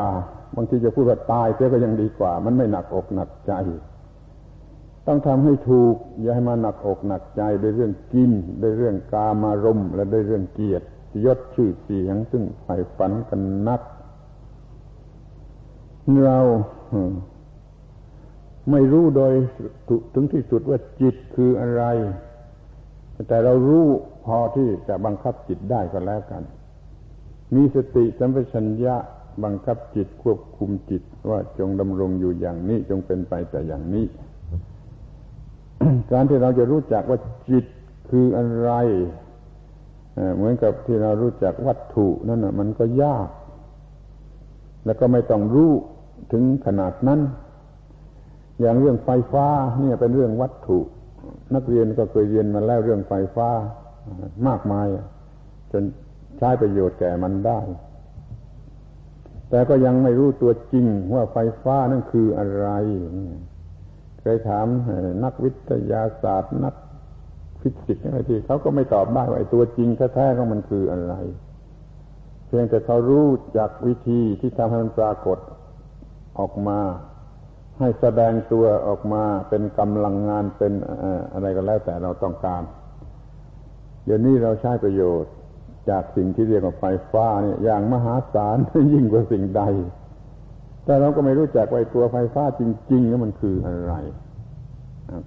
[0.55, 3.53] บางทีจะพูดว่าตายเสียก็ยังดีกว่า มันไม่หนักอกหนักใจ
[5.07, 8.31] ต้องทำให้ถูก อย่าให้มาหนักอกหนักใจด้วยเรื่องกิน
[8.63, 10.87] ด้วยเรื่องกามารมและด้วยเรื่องเกียรติ
[11.25, 13.81] ยศชื่อเสียง ซึ่งใฝ่ฝันกันนัก
[16.25, 16.39] เรา
[18.71, 19.33] ไม่รู้โดย
[20.14, 21.85] ถึงที่สุดว่าจิตคืออะไร
[23.29, 23.87] แต่เรารู้
[24.25, 26.43] พอที่จะบังคับจิตได้ก็แล้วกัน
[27.55, 28.97] มีสติสัมปชัญญะ
[29.45, 34.07] บังคับจิตควบคุมจิตว่าจงดำรงอยู่อย่างนี้จงเป็นไปแต่อย่างนี้
[36.11, 37.19] การที่เราจะรู้จักว่า
[37.51, 37.64] จิต
[38.11, 38.71] คืออะไร
[40.37, 43.29] เหมือนกับที่เรารู้จักวัตถุนั่นนะมันก็ยาก
[44.85, 45.73] แล้วก็ไม่ต้องรู้
[46.33, 47.21] ถึงขนาดนั้น
[48.61, 49.47] อย่างเรื่องไฟฟ้า
[49.81, 50.79] เนี่ยเป็นเรื่องวัตถุ
[51.55, 53.49] นักเรียนก็เคยเรียนมาแล้วเรื่องไฟฟ้า
[54.47, 54.87] มากมาย
[55.73, 55.83] จน
[56.39, 57.61] ใช้ประโยชน์แก่มันได้
[59.51, 62.69] แต่ก็ยังไม่รู้ตัวจริงว่าไฟฟ้านั่นคืออะไร
[64.21, 64.67] เคยถาม
[65.25, 66.75] นักวิทยาศาสตร์นัก
[67.61, 71.15] ฟิสิกส์อะไรที่เขาก็ไม่ตอบได้ว่าตัวจริงแท้ๆของมันคืออะไร
[72.47, 73.27] เพียงแต่เขารู้
[73.57, 75.39] จากวิธีที่ทำให้มันปรากฏ
[76.39, 76.81] ออกมา
[77.79, 80.72] ให้แสดงตัวออกมาเป็นกำลังงานเป็น
[81.33, 82.62] อะไรก็แล้วแต่เราต้องการ
[84.05, 85.33] เดี๋ยวนี้เราใช้ประโยชน์
[85.91, 88.57] จากสิ่งที่เรียกว่าไฟฟ้าเนี่ยอย่างมหาศาล
[88.93, 89.62] ยิ่งกว่าสิ่งใด
[90.85, 92.62] แต่เราก็ไม่รู้จักว่าตัวไฟฟ้าจ
[92.93, 93.95] ริงๆแล้วมันคืออะไร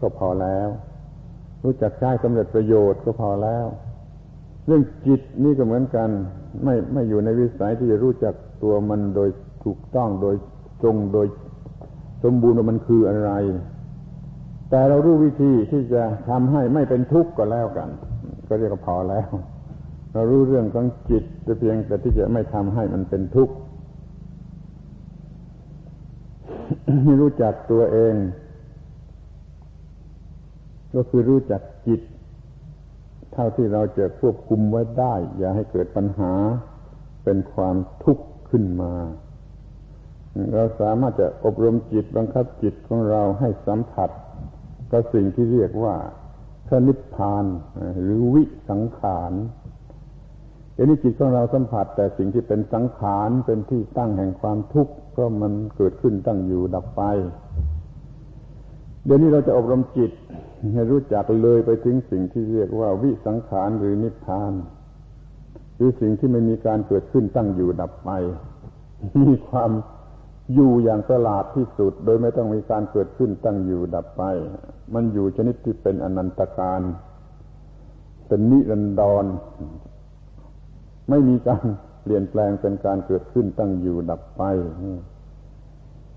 [0.02, 0.70] ก็พอแล้ว
[1.64, 3.66] รู้จักใช้สำเร็จประโยชน์ก็พอแล้ว
[4.68, 6.10] เรื่องจิตนี่ก็เหมือนกัน
[6.64, 8.34] ไม่ไม่อยู่ในวิสัยที่จะรู้จัก
[8.64, 9.30] ตัวมันโดย
[9.64, 10.36] ถูกต้องโดย
[10.82, 11.28] ตรงโดย
[12.24, 13.32] สมบูรณ์ว่ามันคืออะไร
[14.70, 17.90] แต่เรารู้วิธีที่จะทำให้ไม่เป็นทุกข์ก็แล้วกัน
[18.48, 19.30] ก็เรียกว่าพอแล้ว
[20.14, 23.56] เรารู้เรื่องของจิตแต่เพียงแต่ที่จะไม่ทำให้มันเป็นทุกข์
[27.22, 28.16] รู้จักตัวเอง
[30.96, 32.02] ก็คือรู้จักจิต
[33.34, 36.34] เท่าที่เราจะควบคุมไว้ได้ อย่าให้เกิดปัญหา
[37.24, 38.94] เป็นความทุกข์ขึ้นมา
[40.54, 44.10] เราสามารถจะอบรมจิตบังคับจิตของเราให้สัมผัส
[44.92, 45.96] กับสิ่งที่เรียกว่า
[46.68, 47.46] พระนิพพาน
[48.04, 49.34] หรือวิสังขาร
[50.74, 57.02] เดี๋ยวนี้จิตของเราสัมผัส แต่สิ่งที่เป็นสังขารเป็นที่ตั้งแห่งความทุกข์เพราะมันเกิดขึ้นตั้งอยู่ดับไป
[59.06, 60.12] เดี๋ยวนี้เราจะอบรมจิต
[60.74, 64.54] ให้รู้จักเลยไปถึงสิ่งที่เรียกว่าวิสังขารหรือนิพพาน
[65.78, 68.10] คือสิ่งที่ไม่มีการเกิดขึ้นตั้งอยู่ดับไป
[69.24, 69.72] มีความ
[70.54, 74.24] อยู่อย่างประหลาดที่สุด โดยไม่ต้องมีการเกิดขึ้นตั้งอยู่ดับไป
[74.94, 76.82] มันอยู่ชนิดที่เป็นอนันตการ
[78.28, 79.26] เป็นนิรันดร
[81.10, 81.66] ไม่มีการ
[82.02, 84.42] เปลี่ยนแปลงเป็นการเกิดขึ้นตั้งอยู่ดับไป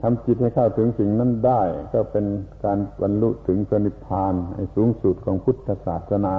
[0.02, 1.62] ทำจิตให้เข้าถึงสิ่งนั้นได้
[1.92, 2.26] ก็เป็น
[2.64, 4.34] การบรรลุถึงพระนิพพาน
[4.76, 6.38] สูงสุดของพุทธศาสนา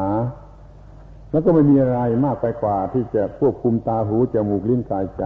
[1.31, 5.23] แล้วก็ไม่มีอะไรมากไปกว่าที่จะควบคุมตาหูจมูกลิ้นกายใจ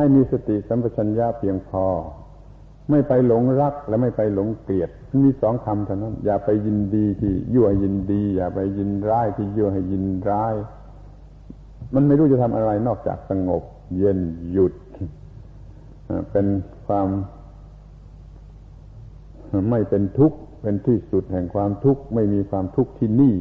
[0.00, 1.86] ให้มีสติสัมปชัญญะเพียงพอ
[2.90, 4.90] ไม่ไปหลงรักและไม่ไปหลงเกลียด
[5.24, 10.54] มีสองคำเท่านั้น อย่าไปยินดีที่ยั่วยินดี อย่าไปยินร้ายที่ยั่วให้ยินร้าย
[11.94, 13.62] มันไม่รู้จะทำอะไรนอกจากสงบ
[13.98, 14.18] เย็น
[14.52, 14.72] หยุด
[16.30, 16.46] เป็น
[16.86, 17.08] ความ
[19.70, 23.34] ไม่เป็นทุกข์เป็นที่สุดแห่งความทุกข์ไม่มีความทุกข์ที่นี่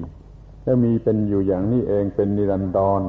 [0.64, 3.02] ถ้ามีเป็นอยู่อย่างนี้เองเป็นนิรันดร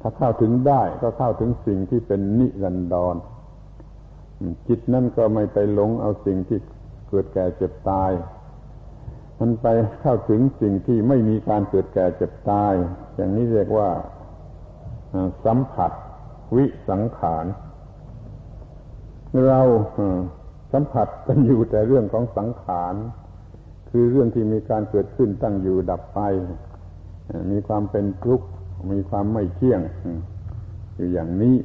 [0.00, 3.16] ถ้าเข้าถึงได้ก็เข้าถึงสิ่งที่เป็นนิรันดร
[4.68, 6.58] จิตนั่นก็ไม่ไปหลงเอาสิ่งที่
[7.08, 8.10] เกิดแก่เจ็บตาย
[9.38, 9.66] มันไป
[10.00, 12.72] เข้าถึงสิ่งที่ไม่มีการเกิดแก่เจ็บตาย
[13.16, 13.90] อย่างนี้เรียกว่า
[15.44, 15.92] สัมผัส
[16.56, 17.44] วิสังขาร
[19.46, 19.60] เรา
[20.72, 22.94] สัมผัสกันอยู่แต่เรื่องของสังขาร
[23.90, 26.20] คือเรื่องที่มีการเกิดขึ้นตั้งอยู่ดับไป
[27.50, 28.46] มีความเป็นทุกข์
[28.90, 29.80] มีความไม่เที่ยง
[30.96, 31.56] อยู่อย่างนี้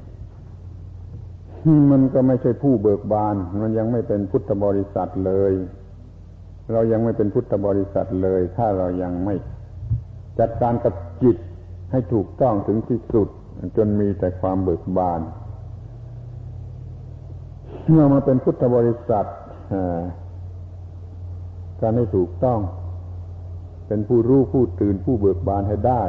[1.92, 5.54] มันก็ไม่ใช่ผู้เบิกบาน มันยังไม่เป็นพุทธบริษัทเลย
[6.72, 9.36] เรายังไม่เป็นพุทธบริษัทเลย ถ้าเรายังไม่
[10.40, 10.94] จัดการกับ
[11.24, 11.38] จิต
[11.92, 13.28] ให้ถูกต้องถึงที่สุด
[13.78, 15.22] จนมีแต่ความเบิกบาน
[17.90, 19.26] เมื่อมาเป็นพุทธบริษัท
[21.82, 22.60] การให้ถูกต้อง
[23.88, 26.04] เป็นผู้รู้ผู้ตื่นผู้เบิกบานให้ได้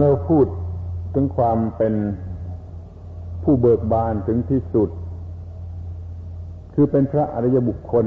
[0.00, 0.46] เราพูด
[1.14, 1.94] ถึงความเป็น
[3.44, 4.90] ผู้เบิกบานถึงที่สุด
[6.74, 8.04] คือเป็นพระอริยบุคคล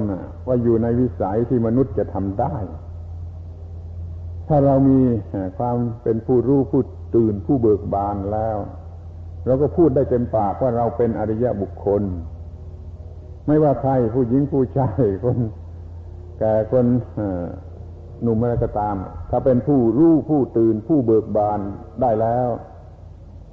[0.47, 2.55] ว่าอยู่ในวิสัยที่มนุษย์จะทำได้
[4.47, 4.99] ถ้าเรามี
[5.57, 6.81] ความเป็นผู้รู้ผู้
[7.15, 8.57] ตื่นผู้เบิกบานแล้ว
[9.45, 12.03] เราก็พูดได้เต็มปากว่าเราเป็นอริยบุคคล
[13.47, 15.37] ไม่ว่าใครผู้หญิงผู้ชายคน
[16.39, 16.85] แก่คน
[18.21, 18.95] หนุ่มอะไรก็ตาม
[19.29, 21.59] ถ้าเป็นผู้รู้ผู้ตื่นผู้เบิกบาน
[22.01, 22.47] ได้แล้ว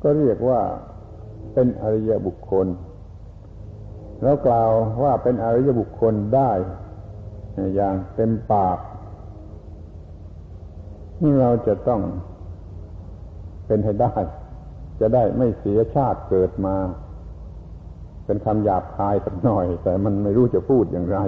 [0.02, 0.60] ก็เรียกว่า
[1.54, 2.66] เป็นอริยบุคคล
[4.22, 4.70] แล้วกล่าว
[5.02, 6.50] ว่าเป็นอริยบุคคลได้
[7.74, 8.78] อย่างเต็มปาก
[11.22, 12.00] นี่เราจะต้อง
[13.66, 14.12] เป็นให้ได้
[15.00, 16.76] จะได้ไม่เสียชาติเกิดมา
[18.24, 21.18] เป็นคำหยาบคายสักหน่อย แต่มันไม่รู้จะพูดอย่างไร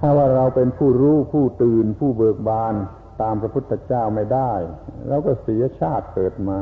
[0.00, 2.74] ถ้าว่าเราเป็นผู้รู้ผู้ตื่นผู้เบิกบาน
[3.22, 4.52] ตามพระพุทธเจ้าไม่ได้
[5.08, 6.60] เราก็เสียชาติเกิดมา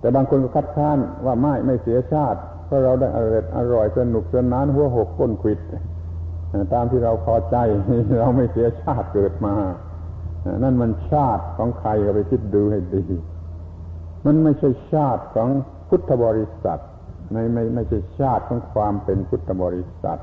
[0.00, 5.58] แต่บางคนก็คัดค้านว่าไม่ไม่เสียชาติ เพราะเราได้อร่อยอร่อยสนุกสนานหัวหกก้นขิด
[6.74, 7.56] ตามที่เราพอใจ
[8.18, 9.54] เราไม่เสียชาติเกิดมา
[10.62, 13.04] นั่นมันชาติของใครก็ไปคิดดูให้ดี
[14.26, 15.48] มันไม่ใช่ชาติของ
[15.88, 16.80] พุทธบริษัท
[17.32, 20.18] ไม่ไม่ไม่ใช่ชาติของความเป็นพุทธบริษัท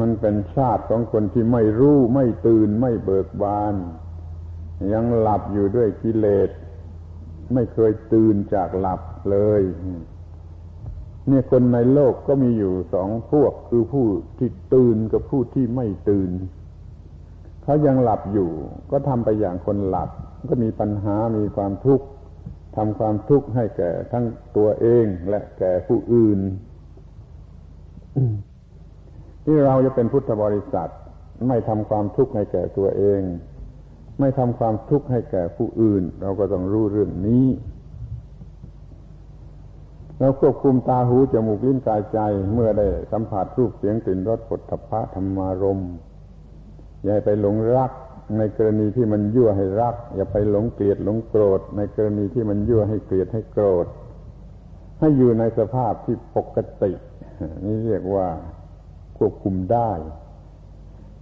[0.00, 3.74] มันเป็นชาติของคนที่ไม่รู้ไม่ตื่นไม่เบิกบาน
[4.92, 6.50] ยังหลับอยู่ด้วยกิเลส
[7.54, 9.00] ไม่เคยตื่นจากหลับ
[9.30, 9.62] เลย
[11.28, 14.06] เนี่ยคนในโลกก็มีอยู่สองพวกคือผู้
[14.38, 16.30] ที่ตื่นกับผู้ที่ไม่ตื่น
[17.62, 18.50] เขายังหลับอยู่
[18.90, 20.10] ก็ทำไปอย่างคนหลับ
[20.50, 22.06] ก็มีปัญหามีความทุกข์
[22.76, 24.24] ทำความทุกข์ให้แก่ทั้ง
[24.56, 26.40] ตัวเองและแก่ผู้อื่น
[29.46, 30.90] ที่เราจะเป็นพุทธบริษัท
[31.48, 33.22] ไม่ทำความทุกข์ให้แก่ตัวเอง
[34.20, 37.46] ไม่ทำความทุกข์ให้แก่ผู้อื่น เราก็ต้องรู้เรื่องนี้
[40.20, 42.18] เราควบคุมตาหูจมูกลิ้นกายใจ
[42.52, 45.80] เมื่อได้สัมผัสรูปเสียงกลิ่นรสผลทพะธรรมารม
[47.04, 47.92] อย่าไปหลงรัก
[48.38, 53.86] ในกรณีที่มันยั่วให้รัก อย่าไปหลงเกลียดหลงโกรธ ในกรณีที่มันยั่วให้เกลียดให้โกรธ
[55.00, 56.92] ให้อยู่ในสภาพที่ปกติ
[57.64, 58.28] นี่เรียกว่า
[59.18, 59.92] ควบคุมได้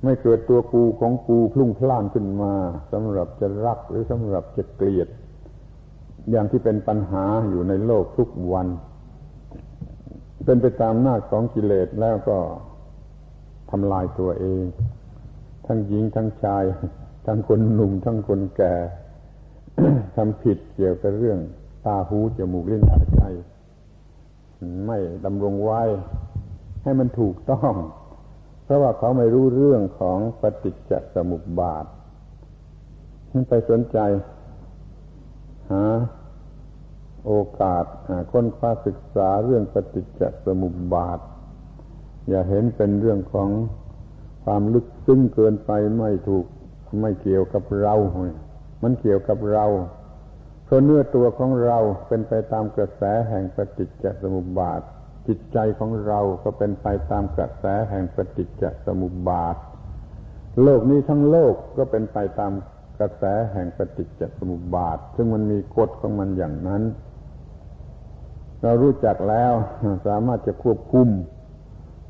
[0.02, 2.52] ไม่เกิดตัวกูของกูพลุ่งพล่านขึ้นมา
[2.92, 5.08] สำหรับจะรักหรือสำหรับจะเกลียด
[6.30, 8.68] อย่างที่เป็นปัญหาอยู่ในโลกทุกวัน
[10.44, 12.38] เป็นไปตามหน้าของกิเลสแล้วก็
[13.70, 14.62] ทำลายตัวเอง
[15.66, 16.64] ทั้งหญิงทั้งชาย
[17.26, 18.74] ทั้งคนหนุ่ม ทั้งคนแก่
[20.16, 21.38] ทำผิดเกี่ยวกับเรื่อง
[21.86, 23.22] ตาหูจมูกเล่นกายใจ
[24.86, 25.82] ไม่ดำรงไว้
[26.85, 27.73] ให้มันถูกต้อง
[28.65, 31.86] เพราะว่าเขาไม่รู้เรื่องของปฏิจจสมุปบาท
[33.32, 33.98] มันไปสนใจ
[35.70, 35.85] หา
[37.27, 41.19] โอกาสหาค้นคว้าศึกษาเรื่องปฏิจจสมุปบาท
[42.28, 43.48] อย่าเห็นเป็นเรื่องของ
[44.44, 46.47] ความลึกซึ้งเกินไปไม่ถูก
[47.01, 47.94] ไม่เกี่ยวกับเรา
[48.82, 49.66] มันเกี่ยวกับเรา
[50.65, 51.78] เพราะเนื้อตัวของเรา
[52.09, 54.82] เป็นไปตามกระแสแห่งปฏิจจสมุปบาท
[55.26, 59.56] จิตใจของเราก็เป็นไปตามกระแสแห่งปฏิจจสมุปบาท
[60.62, 62.52] โลกนี้ทั้งโลกก็เป็นไปตาม
[62.98, 66.82] กระแสแห่งปฏิจจสมุปบาท ซึ่งมันมีกฎของมันอย่างนั้น
[68.62, 69.52] เรารู้จักแล้ว
[70.06, 71.09] สามารถจะควบคุม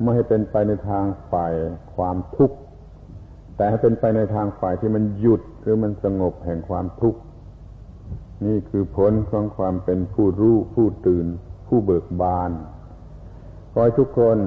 [0.00, 1.54] ไม่ให้เป็นไปในทางฝ่าย
[1.94, 2.56] ความทุกข์
[3.56, 7.20] แต่ให้เป็นไปในทางฝ่ายที่มันหยุดหรือมันสงบแห่งความทุกข์
[8.46, 11.26] นี่คือผลของความเป็นผู้รู้ผู้ตื่น
[11.66, 12.50] ผู้เบิกบาน
[13.76, 14.38] ขอให้ทุกคน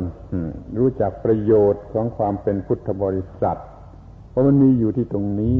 [0.79, 3.59] รู้จักประโยชน์ของความเป็นพุทธบริษัท
[4.29, 5.57] เพราะมันมีอยู่ที่ตรงนี้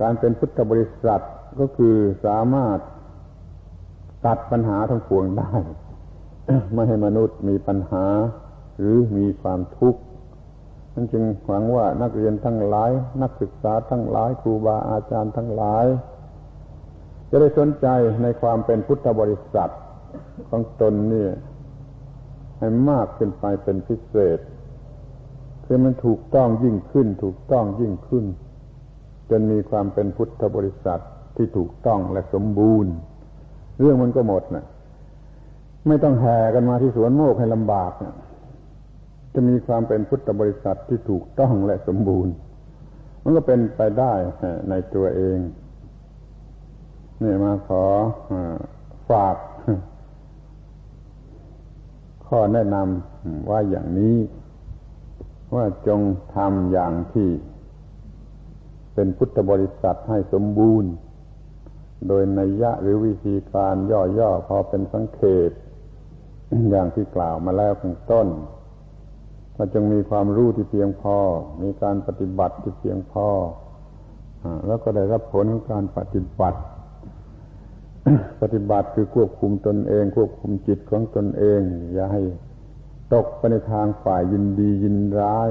[0.00, 1.22] การเป็นพุทธบริษัท
[1.60, 1.96] ก็คือ
[2.26, 2.78] สามารถ
[4.26, 5.52] ตัดปัญหาทั้งปวงได้
[6.74, 8.06] ไม่ให้มนุษย์มีปัญหา
[8.78, 10.00] หรือมีความทุกข์
[10.94, 12.90] นั่นจึงหวังว่านักเรียนทั้งหลาย
[13.22, 15.86] นักศึกษาทั้งหลายครูบาอาจารย์ทั้งหลาย
[17.30, 17.86] จะได้สนใจ
[18.22, 19.70] ในความเป็นพุทธบริษัท
[20.48, 21.26] ของตนนี่
[22.60, 24.38] ให้มากขึ้นไปเป็นพิเศษ
[25.64, 28.24] คือมันถูกต้องยิ่งขึ้น ถูกต้องยิ่งขึ้น
[29.30, 31.02] จนมีความเป็นพุทธบริษัท
[31.36, 32.92] ที่ถูกต้องและสมบูรณ์
[33.80, 34.64] เรื่องมันก็หมดนะ
[35.88, 37.92] ไม่ต้องแห่กันมาที่สวนโมกให้ลำบาก
[39.34, 42.32] จะมีความเป็นพุทธบริษัทที่ถูกต้องและสมบูรณ์
[43.22, 44.12] มันก็เป็นไปได้
[44.70, 45.38] ในตัวเอง
[47.22, 47.84] นี่มาขอ
[49.10, 49.36] ฝาก
[52.32, 54.16] ข้อแนะนำว่าอย่างนี้
[55.54, 56.00] ว่าจง
[56.36, 57.28] ทำอย่างที่
[58.94, 60.90] เป็นพุทธบริษัทให้สมบูรณ์
[62.08, 63.74] โดยนัยยะหรือวิธีการ
[64.18, 65.50] ย่อๆพอเป็นสังเขต
[66.70, 68.28] อย่างที่กล่าวมาแล้วข้างต้น
[69.56, 71.18] ก็จงมีความรู้ที่เพียงพอ
[71.62, 73.28] มีการปฏิบัติที่เพียงพอ
[74.66, 76.60] แล้วก็ได้รับผลของการปฏิบัติ
[78.40, 81.60] ปฏิบัติคือควบคุมตนเอง ควบคุมจิตของตนเอง
[81.94, 82.22] อย่าให้
[83.14, 85.50] ตกไปในทางฝ่ายยินดียินร้าย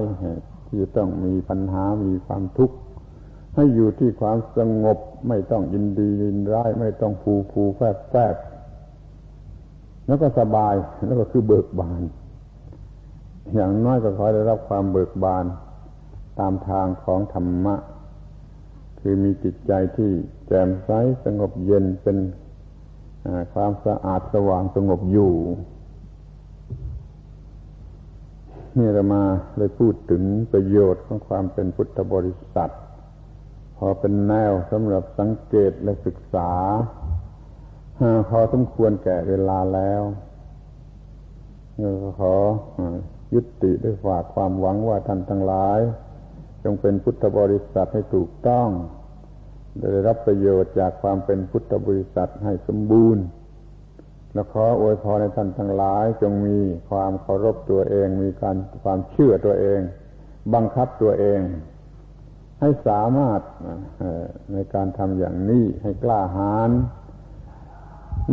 [0.65, 2.75] ที่จะต้องมีปัญหามีความทุกข์
[3.55, 4.97] ให้อยู่ที่ความสงบ
[5.27, 8.35] ไม่ต้องยินดียินร้าย ไม่ต้องฟูฟูแฟบแฟบ
[10.07, 12.01] แล้วก็สบายแล้วก็คือเบิกบาน
[13.55, 15.45] อย่างน้อยก็ขอได้รับความเบิกบาน
[16.39, 17.75] ตามทางของธรรมะ
[18.99, 20.11] คือมีจิตใจที่
[20.51, 20.89] แจ่มใส
[21.25, 22.17] สงบเย็นเป็น
[23.53, 25.33] ความสะอาดสว่างสงบอยู่
[28.77, 29.23] นี่เรามา
[29.57, 32.71] เลยพูดถึงประโยชน์ของความเป็นพุทธบริษัท
[33.77, 36.51] พอเป็นแนวสำหรับสังเกตและศึกษา
[38.29, 40.01] พอสมควรแก่เวลาแล้ว
[42.19, 42.35] ขอ
[43.33, 45.79] ยุติด้วยฝากความหวังว่าท่านทั้งหลาย
[46.63, 48.69] จงเป็นพุทธบริษัทให้ถูกต้อง
[49.77, 53.23] ได้รับประโยชน์จากความเป็นพุทธบริษัทให้สมบูรณ์
[54.33, 56.57] และขออวยพรในท่านทั้งหลายจงมี
[56.89, 59.79] ความเคารพตัวเอง มีการความเชื่อตัวเอง
[60.53, 61.39] บังคับตัวเอง
[62.61, 63.41] ให้สามารถ
[64.53, 66.69] ในการทำอย่างนี้ให้กล้าหาญ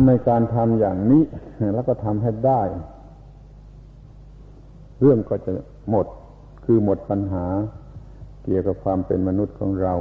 [0.07, 1.23] ในการทำอย่างนี้
[1.75, 2.61] แล้วก็ทำให้ได้
[4.99, 5.51] เรื่องก็จะ
[5.89, 6.05] หมด
[6.65, 7.45] คือหมดปัญหา
[8.43, 9.93] เกี่ยวกับความเป็นมนุษย์ของเรา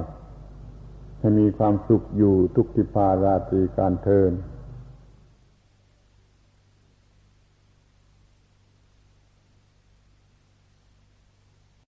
[1.39, 4.33] มีความสุขอยู่ทุกทิพาราตรีการเทิน